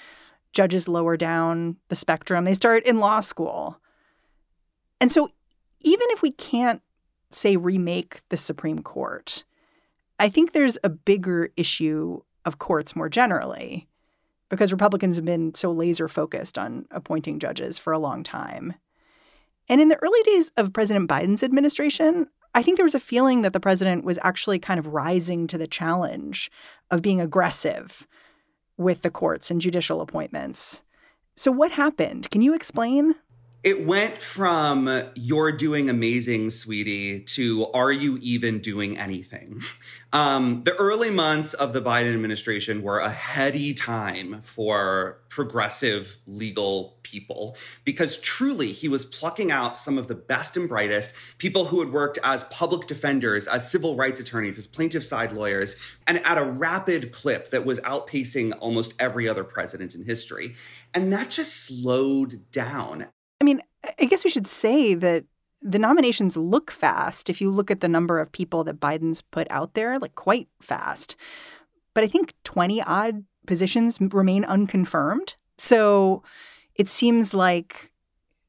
judges 0.51 0.89
lower 0.89 1.15
down 1.15 1.77
the 1.87 1.95
spectrum. 1.95 2.43
They 2.43 2.53
start 2.53 2.85
in 2.85 2.99
law 2.99 3.21
school. 3.21 3.79
And 4.99 5.09
so 5.09 5.29
even 5.79 6.07
if 6.09 6.21
we 6.21 6.31
can't 6.31 6.81
say 7.31 7.55
remake 7.55 8.19
the 8.27 8.35
Supreme 8.35 8.83
Court, 8.83 9.45
I 10.19 10.27
think 10.27 10.51
there's 10.51 10.77
a 10.83 10.89
bigger 10.89 11.51
issue 11.55 12.23
of 12.43 12.59
courts 12.59 12.93
more 12.93 13.07
generally 13.07 13.87
because 14.49 14.73
Republicans 14.73 15.15
have 15.15 15.23
been 15.23 15.55
so 15.55 15.71
laser 15.71 16.09
focused 16.09 16.57
on 16.57 16.87
appointing 16.91 17.39
judges 17.39 17.79
for 17.79 17.93
a 17.93 17.99
long 17.99 18.21
time. 18.21 18.73
And 19.69 19.81
in 19.81 19.89
the 19.89 20.01
early 20.01 20.21
days 20.23 20.51
of 20.57 20.73
President 20.73 21.09
Biden's 21.09 21.43
administration, 21.43 22.27
I 22.55 22.63
think 22.63 22.77
there 22.77 22.85
was 22.85 22.95
a 22.95 22.99
feeling 22.99 23.41
that 23.41 23.53
the 23.53 23.59
president 23.59 24.03
was 24.03 24.17
actually 24.23 24.59
kind 24.59 24.79
of 24.79 24.87
rising 24.87 25.47
to 25.47 25.57
the 25.57 25.67
challenge 25.67 26.49
of 26.89 27.01
being 27.01 27.21
aggressive 27.21 28.07
with 28.77 29.01
the 29.01 29.09
courts 29.09 29.51
and 29.51 29.61
judicial 29.61 30.01
appointments. 30.01 30.83
So, 31.35 31.51
what 31.51 31.71
happened? 31.71 32.31
Can 32.31 32.41
you 32.41 32.55
explain? 32.55 33.15
It 33.67 33.85
went 33.85 34.21
from 34.21 34.89
you're 35.13 35.51
doing 35.51 35.89
amazing, 35.89 36.51
sweetie, 36.51 37.19
to 37.19 37.69
are 37.73 37.91
you 37.91 38.17
even 38.21 38.59
doing 38.59 38.97
anything? 38.97 39.59
Um, 40.13 40.63
the 40.63 40.73
early 40.75 41.09
months 41.09 41.53
of 41.53 41.73
the 41.73 41.81
Biden 41.81 42.13
administration 42.13 42.81
were 42.81 42.99
a 42.99 43.09
heady 43.09 43.73
time 43.73 44.39
for 44.39 45.19
progressive 45.27 46.19
legal 46.25 46.97
people 47.03 47.57
because 47.83 48.17
truly 48.19 48.71
he 48.71 48.87
was 48.87 49.03
plucking 49.03 49.51
out 49.51 49.75
some 49.75 49.97
of 49.97 50.07
the 50.07 50.15
best 50.15 50.55
and 50.55 50.69
brightest 50.69 51.37
people 51.37 51.65
who 51.65 51.81
had 51.81 51.91
worked 51.91 52.17
as 52.23 52.45
public 52.45 52.87
defenders, 52.87 53.49
as 53.49 53.69
civil 53.69 53.97
rights 53.97 54.21
attorneys, 54.21 54.57
as 54.57 54.65
plaintiff 54.65 55.03
side 55.03 55.33
lawyers, 55.33 55.75
and 56.07 56.25
at 56.25 56.37
a 56.37 56.45
rapid 56.45 57.11
clip 57.11 57.49
that 57.49 57.65
was 57.65 57.81
outpacing 57.81 58.57
almost 58.61 58.93
every 58.97 59.27
other 59.27 59.43
president 59.43 59.93
in 59.93 60.05
history. 60.05 60.55
And 60.93 61.11
that 61.11 61.29
just 61.29 61.65
slowed 61.65 62.49
down 62.49 63.07
I 63.41 63.45
mean, 63.45 63.61
I 63.99 64.05
guess 64.05 64.23
we 64.23 64.29
should 64.29 64.47
say 64.47 64.93
that 64.95 65.25
the 65.61 65.79
nominations 65.79 66.37
look 66.37 66.71
fast 66.71 67.29
if 67.29 67.41
you 67.41 67.49
look 67.49 67.71
at 67.71 67.81
the 67.81 67.87
number 67.87 68.19
of 68.19 68.31
people 68.31 68.63
that 68.65 68.79
Biden's 68.79 69.21
put 69.21 69.47
out 69.49 69.73
there, 69.73 69.99
like 69.99 70.15
quite 70.15 70.47
fast. 70.61 71.15
But 71.93 72.03
I 72.03 72.07
think 72.07 72.33
20 72.43 72.81
odd 72.83 73.23
positions 73.45 73.97
remain 73.99 74.45
unconfirmed. 74.45 75.35
So 75.57 76.23
it 76.75 76.89
seems 76.89 77.33
like 77.33 77.91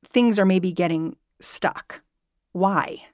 things 0.05 0.39
are 0.39 0.45
maybe 0.45 0.73
getting 0.73 1.17
stuck. 1.41 2.03
Why? 2.53 3.05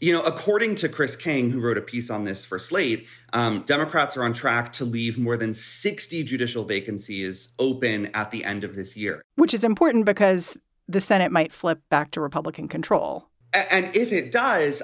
You 0.00 0.14
know, 0.14 0.22
according 0.22 0.76
to 0.76 0.88
Chris 0.88 1.14
Kang, 1.14 1.50
who 1.50 1.60
wrote 1.60 1.76
a 1.76 1.82
piece 1.82 2.08
on 2.08 2.24
this 2.24 2.44
for 2.44 2.58
Slate, 2.58 3.06
um, 3.34 3.62
Democrats 3.66 4.16
are 4.16 4.24
on 4.24 4.32
track 4.32 4.72
to 4.74 4.84
leave 4.84 5.18
more 5.18 5.36
than 5.36 5.52
60 5.52 6.24
judicial 6.24 6.64
vacancies 6.64 7.54
open 7.58 8.06
at 8.14 8.30
the 8.30 8.44
end 8.44 8.64
of 8.64 8.74
this 8.74 8.96
year. 8.96 9.22
Which 9.36 9.52
is 9.52 9.62
important 9.62 10.06
because 10.06 10.56
the 10.90 11.00
Senate 11.00 11.30
might 11.30 11.52
flip 11.52 11.80
back 11.88 12.10
to 12.10 12.20
Republican 12.20 12.66
control. 12.66 13.29
And 13.52 13.96
if 13.96 14.12
it 14.12 14.30
does, 14.30 14.80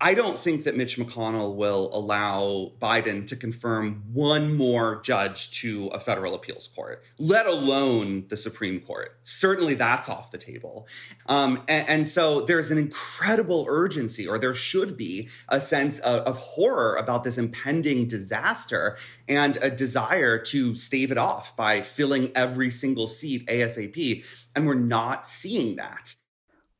I 0.00 0.14
don't 0.14 0.38
think 0.38 0.62
that 0.62 0.76
Mitch 0.76 0.96
McConnell 0.96 1.56
will 1.56 1.90
allow 1.92 2.72
Biden 2.80 3.26
to 3.26 3.34
confirm 3.34 4.04
one 4.12 4.56
more 4.56 5.00
judge 5.02 5.50
to 5.62 5.88
a 5.88 5.98
federal 5.98 6.34
appeals 6.34 6.68
court, 6.68 7.02
let 7.18 7.46
alone 7.46 8.26
the 8.28 8.36
Supreme 8.36 8.78
Court. 8.78 9.18
Certainly 9.24 9.74
that's 9.74 10.08
off 10.08 10.30
the 10.30 10.38
table. 10.38 10.86
Um, 11.26 11.62
and, 11.66 11.88
and, 11.88 12.06
so 12.06 12.42
there's 12.42 12.70
an 12.70 12.78
incredible 12.78 13.66
urgency, 13.68 14.28
or 14.28 14.38
there 14.38 14.54
should 14.54 14.96
be 14.96 15.28
a 15.48 15.60
sense 15.60 15.98
of, 15.98 16.20
of 16.20 16.36
horror 16.36 16.94
about 16.94 17.24
this 17.24 17.38
impending 17.38 18.06
disaster 18.06 18.96
and 19.28 19.58
a 19.60 19.70
desire 19.70 20.38
to 20.38 20.76
stave 20.76 21.10
it 21.10 21.18
off 21.18 21.56
by 21.56 21.80
filling 21.80 22.30
every 22.36 22.70
single 22.70 23.08
seat 23.08 23.46
ASAP. 23.48 24.24
And 24.54 24.64
we're 24.66 24.74
not 24.74 25.26
seeing 25.26 25.74
that. 25.76 26.14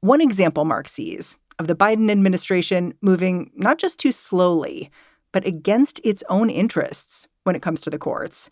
One 0.00 0.20
example 0.20 0.64
Mark 0.64 0.88
sees 0.88 1.36
of 1.58 1.66
the 1.66 1.74
Biden 1.74 2.10
administration 2.10 2.94
moving 3.00 3.50
not 3.54 3.78
just 3.78 3.98
too 3.98 4.12
slowly, 4.12 4.90
but 5.32 5.46
against 5.46 6.00
its 6.04 6.22
own 6.28 6.50
interests 6.50 7.28
when 7.44 7.56
it 7.56 7.62
comes 7.62 7.80
to 7.82 7.90
the 7.90 7.98
courts, 7.98 8.50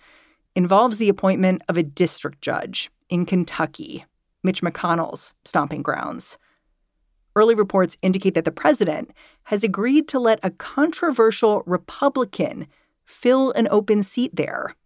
involves 0.54 0.98
the 0.98 1.08
appointment 1.08 1.62
of 1.68 1.76
a 1.76 1.82
district 1.82 2.40
judge 2.40 2.90
in 3.08 3.26
Kentucky, 3.26 4.04
Mitch 4.42 4.62
McConnell's 4.62 5.34
stomping 5.44 5.82
grounds. 5.82 6.38
Early 7.36 7.54
reports 7.54 7.96
indicate 8.02 8.34
that 8.34 8.44
the 8.44 8.52
president 8.52 9.10
has 9.44 9.64
agreed 9.64 10.06
to 10.08 10.20
let 10.20 10.38
a 10.42 10.50
controversial 10.50 11.62
Republican 11.66 12.68
fill 13.04 13.50
an 13.52 13.66
open 13.70 14.02
seat 14.02 14.36
there. 14.36 14.76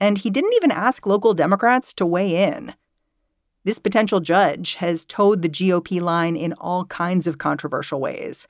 And 0.00 0.18
he 0.18 0.30
didn't 0.30 0.54
even 0.54 0.72
ask 0.72 1.06
local 1.06 1.32
Democrats 1.32 1.94
to 1.94 2.06
weigh 2.06 2.42
in. 2.42 2.74
This 3.64 3.78
potential 3.78 4.18
judge 4.18 4.74
has 4.76 5.04
toed 5.04 5.42
the 5.42 5.48
GOP 5.48 6.00
line 6.00 6.34
in 6.34 6.52
all 6.54 6.84
kinds 6.86 7.28
of 7.28 7.38
controversial 7.38 8.00
ways, 8.00 8.48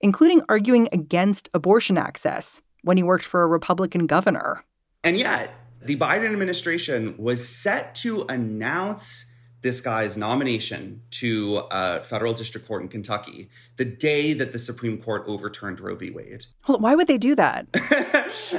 including 0.00 0.42
arguing 0.48 0.88
against 0.92 1.48
abortion 1.52 1.98
access 1.98 2.62
when 2.82 2.96
he 2.96 3.02
worked 3.02 3.24
for 3.24 3.42
a 3.42 3.48
Republican 3.48 4.06
governor. 4.06 4.64
And 5.02 5.16
yet, 5.16 5.50
the 5.82 5.96
Biden 5.96 6.32
administration 6.32 7.16
was 7.18 7.46
set 7.46 7.96
to 7.96 8.24
announce 8.28 9.32
this 9.62 9.80
guy's 9.80 10.16
nomination 10.16 11.00
to 11.10 11.62
a 11.70 12.00
federal 12.02 12.32
district 12.32 12.68
court 12.68 12.82
in 12.82 12.88
Kentucky 12.88 13.48
the 13.76 13.84
day 13.84 14.34
that 14.34 14.52
the 14.52 14.58
Supreme 14.58 14.98
Court 14.98 15.24
overturned 15.26 15.80
Roe 15.80 15.96
v. 15.96 16.10
Wade. 16.10 16.44
On, 16.66 16.80
why 16.80 16.94
would 16.94 17.06
they 17.06 17.18
do 17.18 17.34
that? 17.34 17.66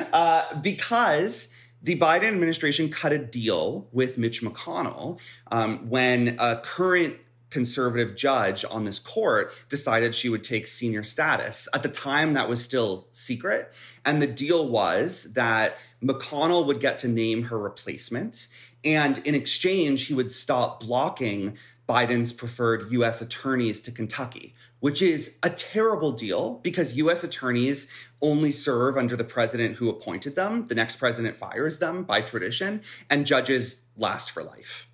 uh, 0.14 0.60
because 0.62 1.54
the 1.86 1.96
Biden 1.96 2.24
administration 2.24 2.90
cut 2.90 3.14
a 3.14 3.20
deal 3.20 3.88
with 3.92 4.18
Mitch 4.18 4.42
McConnell 4.42 5.22
um, 5.52 5.88
when 5.88 6.36
a 6.40 6.60
current 6.60 7.18
conservative 7.52 8.16
judge 8.16 8.66
on 8.72 8.86
this 8.86 8.98
court 8.98 9.64
decided 9.70 10.16
she 10.16 10.28
would 10.28 10.44
take 10.44 10.66
senior 10.66 11.04
status. 11.04 11.70
At 11.76 11.84
the 11.84 11.90
time, 11.90 12.34
that 12.34 12.50
was 12.50 12.64
still 12.64 13.08
secret. 13.12 13.72
And 14.04 14.20
the 14.20 14.28
deal 14.28 14.68
was 14.68 15.34
that 15.34 15.78
McConnell 16.04 16.66
would 16.66 16.80
get 16.80 16.98
to 17.00 17.08
name 17.08 17.44
her 17.44 17.60
replacement. 17.60 18.48
And 18.84 19.20
in 19.20 19.36
exchange, 19.36 20.08
he 20.08 20.16
would 20.16 20.32
stop 20.32 20.80
blocking 20.80 21.56
Biden's 21.88 22.34
preferred 22.34 22.92
US 22.92 23.22
attorneys 23.22 23.82
to 23.82 23.92
Kentucky, 23.92 24.56
which 24.80 25.02
is 25.02 25.40
a 25.44 25.50
terrible 25.50 26.12
deal 26.12 26.60
because 26.64 26.98
US 26.98 27.24
attorneys 27.24 27.92
only 28.22 28.52
serve 28.52 28.98
under 28.98 29.16
the 29.16 29.24
president 29.24 29.76
who 29.76 29.90
appointed 29.90 30.36
them. 30.36 30.68
The 30.68 30.76
next 30.76 30.98
president 30.98 31.36
fires 31.36 31.80
them 31.80 32.04
by 32.04 32.22
tradition, 32.22 32.82
and 33.10 33.26
judges 33.26 33.86
last 33.98 34.32
for 34.32 34.44
life. 34.44 34.90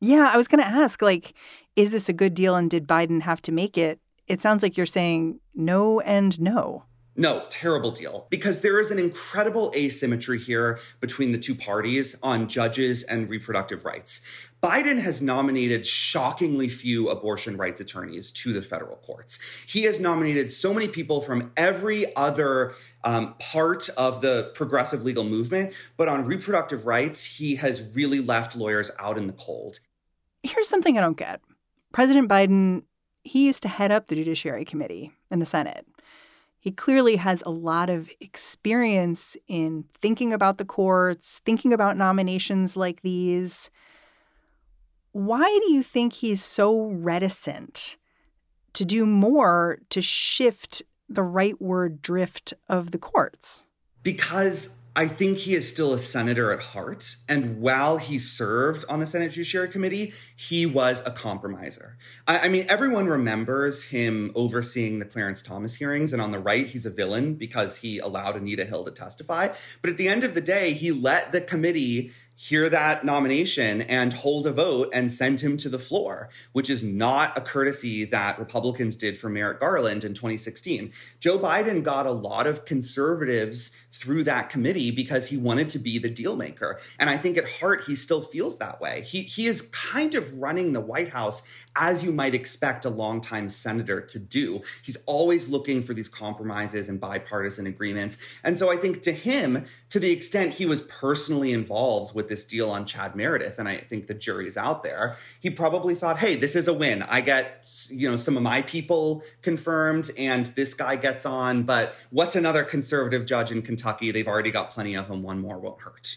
Yeah, 0.00 0.30
I 0.32 0.36
was 0.36 0.48
going 0.48 0.62
to 0.62 0.66
ask 0.66 1.02
like, 1.02 1.34
is 1.76 1.90
this 1.90 2.08
a 2.08 2.14
good 2.14 2.34
deal 2.34 2.56
and 2.56 2.70
did 2.70 2.86
Biden 2.86 3.22
have 3.22 3.42
to 3.42 3.52
make 3.52 3.76
it? 3.76 3.98
It 4.26 4.40
sounds 4.40 4.62
like 4.62 4.76
you're 4.76 4.86
saying 4.86 5.40
no 5.54 6.00
and 6.00 6.40
no. 6.40 6.84
No, 7.20 7.44
terrible 7.50 7.90
deal. 7.90 8.26
Because 8.30 8.62
there 8.62 8.80
is 8.80 8.90
an 8.90 8.98
incredible 8.98 9.70
asymmetry 9.76 10.38
here 10.38 10.78
between 11.00 11.32
the 11.32 11.38
two 11.38 11.54
parties 11.54 12.16
on 12.22 12.48
judges 12.48 13.02
and 13.02 13.28
reproductive 13.28 13.84
rights. 13.84 14.48
Biden 14.62 15.00
has 15.00 15.20
nominated 15.20 15.84
shockingly 15.84 16.70
few 16.70 17.10
abortion 17.10 17.58
rights 17.58 17.78
attorneys 17.78 18.32
to 18.32 18.54
the 18.54 18.62
federal 18.62 18.96
courts. 18.96 19.38
He 19.68 19.82
has 19.82 20.00
nominated 20.00 20.50
so 20.50 20.72
many 20.72 20.88
people 20.88 21.20
from 21.20 21.52
every 21.58 22.06
other 22.16 22.72
um, 23.04 23.34
part 23.38 23.90
of 23.98 24.22
the 24.22 24.50
progressive 24.54 25.02
legal 25.02 25.24
movement, 25.24 25.74
but 25.98 26.08
on 26.08 26.24
reproductive 26.24 26.86
rights, 26.86 27.36
he 27.36 27.56
has 27.56 27.90
really 27.92 28.20
left 28.20 28.56
lawyers 28.56 28.90
out 28.98 29.18
in 29.18 29.26
the 29.26 29.34
cold. 29.34 29.80
Here's 30.42 30.70
something 30.70 30.96
I 30.96 31.02
don't 31.02 31.18
get 31.18 31.42
President 31.92 32.30
Biden, 32.30 32.84
he 33.24 33.44
used 33.44 33.60
to 33.64 33.68
head 33.68 33.92
up 33.92 34.06
the 34.06 34.16
Judiciary 34.16 34.64
Committee 34.64 35.12
in 35.30 35.38
the 35.38 35.44
Senate. 35.44 35.86
He 36.60 36.70
clearly 36.70 37.16
has 37.16 37.42
a 37.46 37.50
lot 37.50 37.88
of 37.88 38.10
experience 38.20 39.34
in 39.48 39.86
thinking 40.02 40.30
about 40.34 40.58
the 40.58 40.64
courts, 40.66 41.40
thinking 41.42 41.72
about 41.72 41.96
nominations 41.96 42.76
like 42.76 43.00
these. 43.00 43.70
Why 45.12 45.46
do 45.66 45.72
you 45.72 45.82
think 45.82 46.12
he's 46.12 46.44
so 46.44 46.90
reticent 46.90 47.96
to 48.74 48.84
do 48.84 49.06
more 49.06 49.78
to 49.88 50.02
shift 50.02 50.82
the 51.08 51.22
rightward 51.22 52.02
drift 52.02 52.52
of 52.68 52.90
the 52.90 52.98
courts? 52.98 53.66
Because 54.02 54.80
I 54.96 55.06
think 55.06 55.38
he 55.38 55.54
is 55.54 55.68
still 55.68 55.92
a 55.94 55.98
senator 55.98 56.52
at 56.52 56.60
heart. 56.60 57.14
And 57.28 57.60
while 57.60 57.98
he 57.98 58.18
served 58.18 58.84
on 58.88 58.98
the 58.98 59.06
Senate 59.06 59.30
Judiciary 59.30 59.68
Committee, 59.68 60.12
he 60.34 60.66
was 60.66 61.00
a 61.06 61.12
compromiser. 61.12 61.96
I, 62.26 62.40
I, 62.40 62.48
mean, 62.48 62.66
everyone 62.68 63.06
remembers 63.06 63.84
him 63.84 64.32
overseeing 64.34 64.98
the 64.98 65.04
Clarence 65.04 65.42
Thomas 65.42 65.76
hearings. 65.76 66.12
And 66.12 66.20
on 66.20 66.32
the 66.32 66.40
right, 66.40 66.66
he's 66.66 66.86
a 66.86 66.90
villain 66.90 67.34
because 67.34 67.78
he 67.78 67.98
allowed 68.00 68.36
Anita 68.36 68.64
Hill 68.64 68.84
to 68.84 68.90
testify. 68.90 69.48
But 69.80 69.90
at 69.90 69.96
the 69.96 70.08
end 70.08 70.24
of 70.24 70.34
the 70.34 70.40
day, 70.40 70.72
he 70.72 70.90
let 70.90 71.30
the 71.30 71.40
committee 71.40 72.10
hear 72.40 72.70
that 72.70 73.04
nomination 73.04 73.82
and 73.82 74.14
hold 74.14 74.46
a 74.46 74.52
vote 74.52 74.88
and 74.94 75.12
send 75.12 75.38
him 75.40 75.58
to 75.58 75.68
the 75.68 75.78
floor, 75.78 76.30
which 76.52 76.70
is 76.70 76.82
not 76.82 77.36
a 77.36 77.40
courtesy 77.42 78.02
that 78.02 78.38
Republicans 78.38 78.96
did 78.96 79.18
for 79.18 79.28
Merrick 79.28 79.60
Garland 79.60 80.04
in 80.04 80.14
2016. 80.14 80.90
Joe 81.20 81.38
Biden 81.38 81.82
got 81.82 82.06
a 82.06 82.10
lot 82.10 82.46
of 82.46 82.64
conservatives 82.64 83.76
through 83.92 84.24
that 84.24 84.48
committee 84.48 84.90
because 84.90 85.28
he 85.28 85.36
wanted 85.36 85.68
to 85.68 85.78
be 85.78 85.98
the 85.98 86.08
deal 86.08 86.34
maker. 86.34 86.78
And 86.98 87.10
I 87.10 87.18
think 87.18 87.36
at 87.36 87.46
heart, 87.46 87.84
he 87.86 87.94
still 87.94 88.22
feels 88.22 88.56
that 88.56 88.80
way. 88.80 89.02
He, 89.02 89.20
he 89.20 89.46
is 89.46 89.60
kind 89.60 90.14
of 90.14 90.32
running 90.32 90.72
the 90.72 90.80
White 90.80 91.10
House 91.10 91.42
as 91.76 92.02
you 92.02 92.10
might 92.10 92.34
expect 92.34 92.86
a 92.86 92.90
longtime 92.90 93.50
senator 93.50 94.00
to 94.00 94.18
do. 94.18 94.62
He's 94.82 94.96
always 95.04 95.50
looking 95.50 95.82
for 95.82 95.92
these 95.92 96.08
compromises 96.08 96.88
and 96.88 96.98
bipartisan 96.98 97.66
agreements. 97.66 98.16
And 98.42 98.58
so 98.58 98.72
I 98.72 98.76
think 98.76 99.02
to 99.02 99.12
him, 99.12 99.64
to 99.90 100.00
the 100.00 100.10
extent 100.10 100.54
he 100.54 100.64
was 100.64 100.80
personally 100.80 101.52
involved 101.52 102.14
with 102.14 102.29
this 102.30 102.46
deal 102.46 102.70
on 102.70 102.86
Chad 102.86 103.14
Meredith, 103.14 103.58
and 103.58 103.68
I 103.68 103.76
think 103.76 104.06
the 104.06 104.14
jury's 104.14 104.56
out 104.56 104.82
there, 104.82 105.16
he 105.40 105.50
probably 105.50 105.94
thought, 105.94 106.18
hey, 106.18 106.34
this 106.34 106.56
is 106.56 106.66
a 106.66 106.72
win. 106.72 107.02
I 107.02 107.20
get, 107.20 107.68
you 107.90 108.08
know, 108.08 108.16
some 108.16 108.38
of 108.38 108.42
my 108.42 108.62
people 108.62 109.22
confirmed 109.42 110.10
and 110.16 110.46
this 110.46 110.72
guy 110.72 110.96
gets 110.96 111.26
on, 111.26 111.64
but 111.64 111.94
what's 112.08 112.34
another 112.34 112.64
conservative 112.64 113.26
judge 113.26 113.50
in 113.50 113.60
Kentucky? 113.60 114.10
They've 114.10 114.26
already 114.26 114.50
got 114.50 114.70
plenty 114.70 114.94
of 114.94 115.08
them. 115.08 115.22
One 115.22 115.40
more 115.40 115.58
won't 115.58 115.82
hurt. 115.82 116.16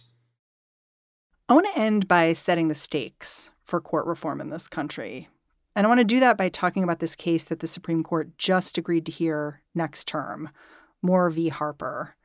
I 1.50 1.54
want 1.56 1.68
to 1.74 1.78
end 1.78 2.08
by 2.08 2.32
setting 2.32 2.70
the 2.70 2.76
stakes 2.76 3.52
for 3.66 3.82
court 3.82 4.06
reform 4.06 4.40
in 4.40 4.50
this 4.50 4.70
country. 4.70 5.28
And 5.76 5.86
I 5.86 5.90
want 5.90 6.00
to 6.00 6.06
do 6.06 6.20
that 6.20 6.38
by 6.38 6.50
talking 6.50 6.84
about 6.84 7.00
this 7.00 7.16
case 7.16 7.44
that 7.46 7.60
the 7.60 7.68
Supreme 7.68 8.04
Court 8.04 8.38
just 8.38 8.78
agreed 8.78 9.06
to 9.08 9.12
hear 9.12 9.62
next 9.74 10.08
term, 10.08 10.50
Moore 11.02 11.30
v. 11.30 11.50
Harper. 11.50 12.16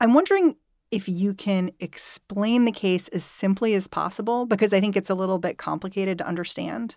I'm 0.00 0.14
wondering 0.14 0.56
if 0.90 1.08
you 1.08 1.34
can 1.34 1.70
explain 1.80 2.64
the 2.64 2.72
case 2.72 3.08
as 3.08 3.24
simply 3.24 3.74
as 3.74 3.88
possible, 3.88 4.46
because 4.46 4.72
I 4.72 4.80
think 4.80 4.96
it's 4.96 5.10
a 5.10 5.14
little 5.14 5.38
bit 5.38 5.58
complicated 5.58 6.18
to 6.18 6.26
understand. 6.26 6.96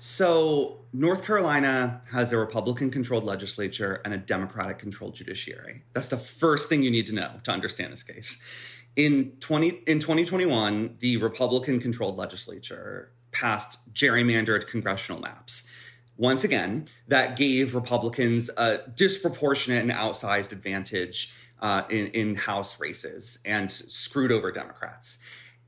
So, 0.00 0.84
North 0.92 1.26
Carolina 1.26 2.00
has 2.12 2.32
a 2.32 2.38
Republican 2.38 2.88
controlled 2.90 3.24
legislature 3.24 4.00
and 4.04 4.14
a 4.14 4.16
Democratic 4.16 4.78
controlled 4.78 5.16
judiciary. 5.16 5.82
That's 5.92 6.06
the 6.06 6.16
first 6.16 6.68
thing 6.68 6.84
you 6.84 6.90
need 6.90 7.06
to 7.08 7.14
know 7.14 7.32
to 7.42 7.50
understand 7.50 7.92
this 7.92 8.04
case. 8.04 8.84
In 8.94 9.32
20 9.40 9.82
in 9.88 9.98
2021, 9.98 10.98
the 11.00 11.16
Republican 11.16 11.80
controlled 11.80 12.16
legislature 12.16 13.12
passed 13.32 13.92
gerrymandered 13.92 14.68
congressional 14.68 15.20
maps. 15.20 15.68
Once 16.16 16.42
again, 16.42 16.86
that 17.06 17.36
gave 17.36 17.74
Republicans 17.74 18.50
a 18.56 18.78
disproportionate 18.94 19.82
and 19.82 19.92
outsized 19.92 20.52
advantage 20.52 21.32
uh, 21.60 21.82
in, 21.90 22.08
in 22.08 22.34
House 22.34 22.80
races 22.80 23.38
and 23.44 23.70
screwed 23.70 24.32
over 24.32 24.52
Democrats. 24.52 25.18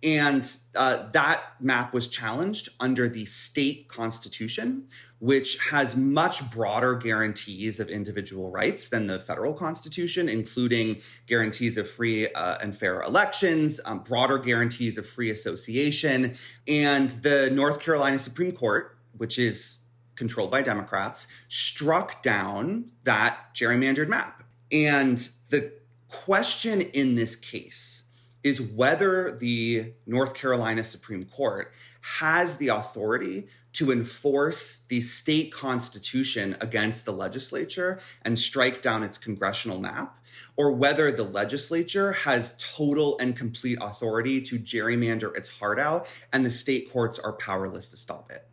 And 0.02 0.50
uh, 0.74 1.08
that 1.12 1.42
map 1.60 1.92
was 1.92 2.08
challenged 2.08 2.70
under 2.80 3.06
the 3.06 3.26
state 3.26 3.88
constitution, 3.88 4.86
which 5.18 5.58
has 5.70 5.94
much 5.94 6.50
broader 6.50 6.94
guarantees 6.94 7.80
of 7.80 7.90
individual 7.90 8.50
rights 8.50 8.88
than 8.88 9.08
the 9.08 9.18
federal 9.18 9.52
constitution, 9.52 10.28
including 10.28 11.02
guarantees 11.26 11.76
of 11.76 11.88
free 11.88 12.32
uh, 12.32 12.56
and 12.62 12.74
fair 12.74 13.02
elections, 13.02 13.78
um, 13.84 13.98
broader 13.98 14.38
guarantees 14.38 14.96
of 14.96 15.06
free 15.06 15.30
association. 15.30 16.34
And 16.66 17.10
the 17.10 17.50
North 17.52 17.82
Carolina 17.82 18.18
Supreme 18.18 18.52
Court, 18.52 18.96
which 19.18 19.38
is 19.38 19.80
controlled 20.14 20.50
by 20.50 20.62
Democrats, 20.62 21.26
struck 21.48 22.22
down 22.22 22.90
that 23.04 23.54
gerrymandered 23.54 24.08
map. 24.08 24.44
And 24.72 25.18
the 25.50 25.72
question 26.10 26.80
in 26.80 27.14
this 27.14 27.36
case 27.36 28.04
is 28.42 28.60
whether 28.60 29.30
the 29.32 29.92
North 30.06 30.34
Carolina 30.34 30.82
Supreme 30.82 31.24
Court 31.24 31.72
has 32.00 32.56
the 32.56 32.68
authority 32.68 33.46
to 33.72 33.92
enforce 33.92 34.80
the 34.88 35.00
state 35.00 35.52
constitution 35.52 36.56
against 36.60 37.04
the 37.04 37.12
legislature 37.12 38.00
and 38.22 38.38
strike 38.38 38.82
down 38.82 39.02
its 39.02 39.18
congressional 39.18 39.78
map, 39.78 40.18
or 40.56 40.72
whether 40.72 41.12
the 41.12 41.22
legislature 41.22 42.12
has 42.12 42.56
total 42.58 43.16
and 43.20 43.36
complete 43.36 43.78
authority 43.80 44.40
to 44.40 44.58
gerrymander 44.58 45.36
its 45.36 45.48
heart 45.48 45.78
out 45.78 46.08
and 46.32 46.44
the 46.44 46.50
state 46.50 46.90
courts 46.90 47.18
are 47.18 47.34
powerless 47.34 47.88
to 47.90 47.96
stop 47.96 48.30
it. 48.30 48.48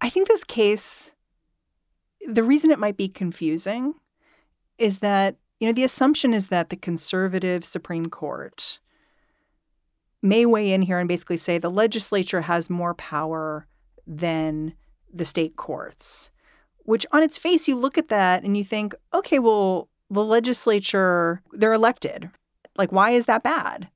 I 0.00 0.08
think 0.08 0.28
this 0.28 0.44
case, 0.44 1.12
the 2.26 2.42
reason 2.42 2.70
it 2.70 2.78
might 2.78 2.96
be 2.96 3.08
confusing 3.08 3.94
is 4.78 4.98
that 4.98 5.36
you 5.62 5.68
know, 5.68 5.72
the 5.72 5.84
assumption 5.84 6.34
is 6.34 6.48
that 6.48 6.70
the 6.70 6.76
conservative 6.76 7.64
Supreme 7.64 8.06
Court 8.06 8.80
may 10.20 10.44
weigh 10.44 10.72
in 10.72 10.82
here 10.82 10.98
and 10.98 11.06
basically 11.06 11.36
say 11.36 11.56
the 11.56 11.70
legislature 11.70 12.40
has 12.40 12.68
more 12.68 12.94
power 12.94 13.68
than 14.04 14.74
the 15.14 15.24
state 15.24 15.54
courts, 15.54 16.32
which 16.78 17.06
on 17.12 17.22
its 17.22 17.38
face, 17.38 17.68
you 17.68 17.76
look 17.76 17.96
at 17.96 18.08
that 18.08 18.42
and 18.42 18.56
you 18.56 18.64
think, 18.64 18.92
okay, 19.14 19.38
well, 19.38 19.88
the 20.10 20.24
legislature, 20.24 21.42
they're 21.52 21.72
elected. 21.72 22.28
Like, 22.76 22.90
why 22.90 23.12
is 23.12 23.26
that 23.26 23.44
bad? 23.44 23.88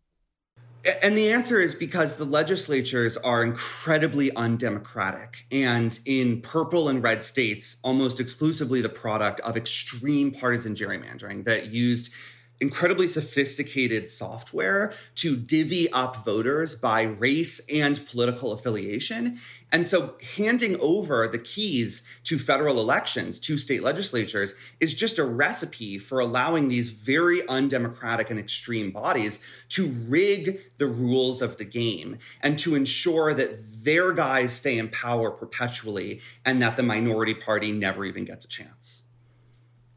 And 1.03 1.19
the 1.19 1.33
answer 1.33 1.61
is 1.61 1.75
because 1.75 2.17
the 2.17 2.25
legislatures 2.25 3.17
are 3.17 3.43
incredibly 3.43 4.35
undemocratic 4.37 5.47
and 5.51 5.99
in 6.05 6.41
purple 6.43 6.89
and 6.89 7.03
red 7.03 7.25
states, 7.25 7.79
almost 7.83 8.21
exclusively 8.21 8.81
the 8.81 8.89
product 8.89 9.41
of 9.41 9.57
extreme 9.57 10.31
partisan 10.31 10.75
gerrymandering 10.75 11.45
that 11.45 11.73
used 11.73 12.15
incredibly 12.61 13.07
sophisticated 13.07 14.09
software 14.09 14.93
to 15.15 15.37
divvy 15.37 15.91
up 15.93 16.25
voters 16.25 16.75
by 16.75 17.03
race 17.03 17.61
and 17.73 18.07
political 18.07 18.53
affiliation. 18.53 19.39
And 19.71 19.87
so 19.87 20.15
handing 20.37 20.81
over 20.81 21.29
the 21.29 21.39
keys 21.39 22.03
to 22.25 22.39
federal 22.39 22.81
elections 22.81 23.39
to 23.41 23.59
state 23.59 23.83
legislatures 23.83 24.55
is 24.81 24.95
just 24.95 25.19
a 25.19 25.25
recipe 25.25 25.99
for 25.99 26.19
allowing 26.19 26.69
these 26.69 26.89
very 26.89 27.47
undemocratic 27.49 28.31
and 28.31 28.41
extreme 28.41 28.91
bodies 28.91 29.45
to 29.71 29.89
rig 30.09 30.61
the 30.79 30.87
rules 30.87 31.43
of 31.43 31.59
the 31.59 31.65
game 31.65 32.17
and 32.41 32.59
to 32.61 32.75
ensure 32.75 33.35
that 33.35 33.57
their 33.85 34.13
guys 34.13 34.53
stay 34.53 34.79
in 34.79 34.89
power 34.89 35.31
perpetually 35.31 36.21
and 36.45 36.63
that 36.63 36.77
the 36.77 36.83
minority 36.83 37.35
party 37.35 37.73
never 37.73 38.05
even 38.05 38.25
gets 38.25 38.45
a 38.45 38.49
chance. 38.49 39.05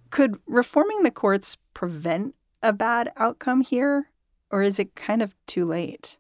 Could 0.10 0.40
reforming 0.48 1.04
the 1.04 1.12
courts 1.12 1.56
prevent 1.74 2.34
a 2.62 2.74
bad 2.74 3.12
outcome 3.18 3.62
here? 3.62 4.10
Or 4.52 4.62
is 4.64 4.80
it 4.80 4.96
kind 4.96 5.22
of 5.22 5.36
too 5.46 5.66
late? 5.66 6.18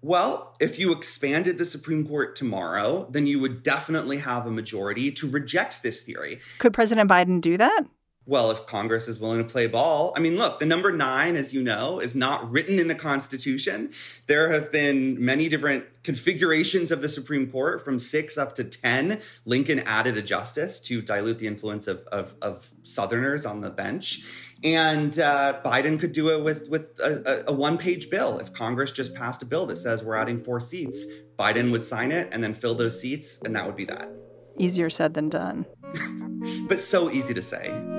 Well, 0.00 0.56
if 0.60 0.78
you 0.78 0.92
expanded 0.92 1.58
the 1.58 1.64
Supreme 1.64 2.06
Court 2.06 2.36
tomorrow, 2.36 3.08
then 3.10 3.26
you 3.26 3.40
would 3.40 3.62
definitely 3.62 4.18
have 4.18 4.46
a 4.46 4.50
majority 4.50 5.10
to 5.12 5.28
reject 5.28 5.82
this 5.82 6.02
theory. 6.02 6.38
Could 6.58 6.72
President 6.72 7.10
Biden 7.10 7.40
do 7.40 7.56
that? 7.56 7.82
Well, 8.28 8.50
if 8.50 8.66
Congress 8.66 9.08
is 9.08 9.18
willing 9.18 9.38
to 9.38 9.50
play 9.50 9.66
ball. 9.66 10.12
I 10.14 10.20
mean, 10.20 10.36
look, 10.36 10.60
the 10.60 10.66
number 10.66 10.92
nine, 10.92 11.34
as 11.34 11.54
you 11.54 11.62
know, 11.62 11.98
is 11.98 12.14
not 12.14 12.46
written 12.50 12.78
in 12.78 12.86
the 12.86 12.94
Constitution. 12.94 13.88
There 14.26 14.52
have 14.52 14.70
been 14.70 15.24
many 15.24 15.48
different 15.48 15.86
configurations 16.02 16.90
of 16.90 17.00
the 17.00 17.08
Supreme 17.08 17.50
Court 17.50 17.82
from 17.82 17.98
six 17.98 18.36
up 18.36 18.54
to 18.56 18.64
10. 18.64 19.20
Lincoln 19.46 19.78
added 19.80 20.18
a 20.18 20.22
justice 20.22 20.78
to 20.80 21.00
dilute 21.00 21.38
the 21.38 21.46
influence 21.46 21.86
of, 21.86 22.04
of, 22.12 22.36
of 22.42 22.70
Southerners 22.82 23.46
on 23.46 23.62
the 23.62 23.70
bench. 23.70 24.20
And 24.62 25.18
uh, 25.18 25.60
Biden 25.64 25.98
could 25.98 26.12
do 26.12 26.28
it 26.28 26.44
with, 26.44 26.68
with 26.68 27.00
a, 27.00 27.44
a 27.46 27.52
one 27.54 27.78
page 27.78 28.10
bill. 28.10 28.38
If 28.38 28.52
Congress 28.52 28.90
just 28.90 29.14
passed 29.14 29.42
a 29.42 29.46
bill 29.46 29.64
that 29.66 29.76
says 29.76 30.04
we're 30.04 30.16
adding 30.16 30.36
four 30.36 30.60
seats, 30.60 31.06
Biden 31.38 31.72
would 31.72 31.82
sign 31.82 32.12
it 32.12 32.28
and 32.30 32.44
then 32.44 32.52
fill 32.52 32.74
those 32.74 33.00
seats, 33.00 33.40
and 33.42 33.56
that 33.56 33.64
would 33.64 33.76
be 33.76 33.86
that. 33.86 34.10
Easier 34.58 34.90
said 34.90 35.14
than 35.14 35.30
done. 35.30 35.64
but 36.68 36.78
so 36.78 37.08
easy 37.10 37.32
to 37.32 37.40
say. 37.40 37.97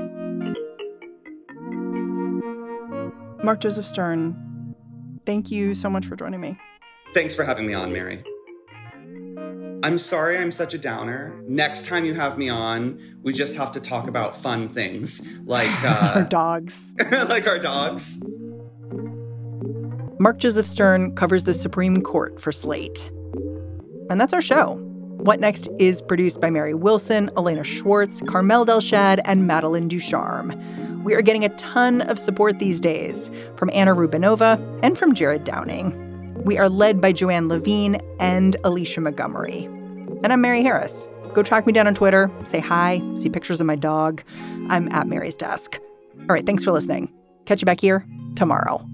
Mark 3.43 3.61
Joseph 3.61 3.85
Stern, 3.85 4.75
thank 5.25 5.49
you 5.49 5.73
so 5.73 5.89
much 5.89 6.05
for 6.05 6.15
joining 6.15 6.41
me. 6.41 6.57
Thanks 7.13 7.33
for 7.33 7.43
having 7.43 7.65
me 7.65 7.73
on, 7.73 7.93
Mary. 7.93 8.23
I'm 9.81 9.97
sorry 9.97 10.37
I'm 10.37 10.51
such 10.51 10.73
a 10.73 10.77
downer. 10.77 11.41
Next 11.47 11.85
time 11.85 12.03
you 12.03 12.13
have 12.13 12.37
me 12.37 12.49
on, 12.49 12.99
we 13.23 13.31
just 13.31 13.55
have 13.55 13.71
to 13.71 13.79
talk 13.79 14.09
about 14.09 14.35
fun 14.35 14.67
things 14.67 15.39
like 15.45 15.69
uh, 15.83 16.11
our 16.15 16.23
dogs. 16.23 16.91
like 17.11 17.47
our 17.47 17.59
dogs. 17.59 18.21
Mark 20.19 20.37
Joseph 20.37 20.67
Stern 20.67 21.15
covers 21.15 21.45
the 21.45 21.53
Supreme 21.53 22.01
Court 22.01 22.41
for 22.41 22.51
Slate. 22.51 23.09
And 24.09 24.19
that's 24.19 24.33
our 24.33 24.41
show. 24.41 24.75
What 25.19 25.39
Next 25.39 25.69
is 25.79 26.01
produced 26.01 26.41
by 26.41 26.49
Mary 26.49 26.73
Wilson, 26.73 27.29
Elena 27.37 27.63
Schwartz, 27.63 28.21
Carmel 28.21 28.65
Delshad, 28.65 29.21
and 29.23 29.47
Madeline 29.47 29.87
Ducharme. 29.87 30.51
We 31.03 31.13
are 31.15 31.21
getting 31.21 31.45
a 31.45 31.49
ton 31.49 32.01
of 32.01 32.19
support 32.19 32.59
these 32.59 32.79
days 32.79 33.31
from 33.55 33.69
Anna 33.73 33.95
Rubinova 33.95 34.79
and 34.83 34.97
from 34.97 35.13
Jared 35.13 35.45
Downing. 35.45 36.43
We 36.43 36.57
are 36.57 36.67
led 36.67 36.99
by 36.99 37.13
Joanne 37.13 37.47
Levine 37.47 38.01
and 38.19 38.57
Alicia 38.65 38.99
Montgomery. 38.99 39.65
And 40.23 40.33
I'm 40.33 40.41
Mary 40.41 40.61
Harris. 40.61 41.07
Go 41.33 41.41
track 41.41 41.65
me 41.65 41.73
down 41.73 41.87
on 41.87 41.95
Twitter, 41.95 42.29
say 42.43 42.59
hi, 42.59 43.01
see 43.15 43.29
pictures 43.29 43.61
of 43.61 43.67
my 43.67 43.75
dog. 43.75 44.23
I'm 44.67 44.91
at 44.91 45.07
Mary's 45.07 45.35
desk. 45.35 45.79
All 46.21 46.33
right, 46.33 46.45
thanks 46.45 46.63
for 46.63 46.71
listening. 46.71 47.13
Catch 47.45 47.61
you 47.61 47.65
back 47.65 47.79
here 47.79 48.05
tomorrow. 48.35 48.85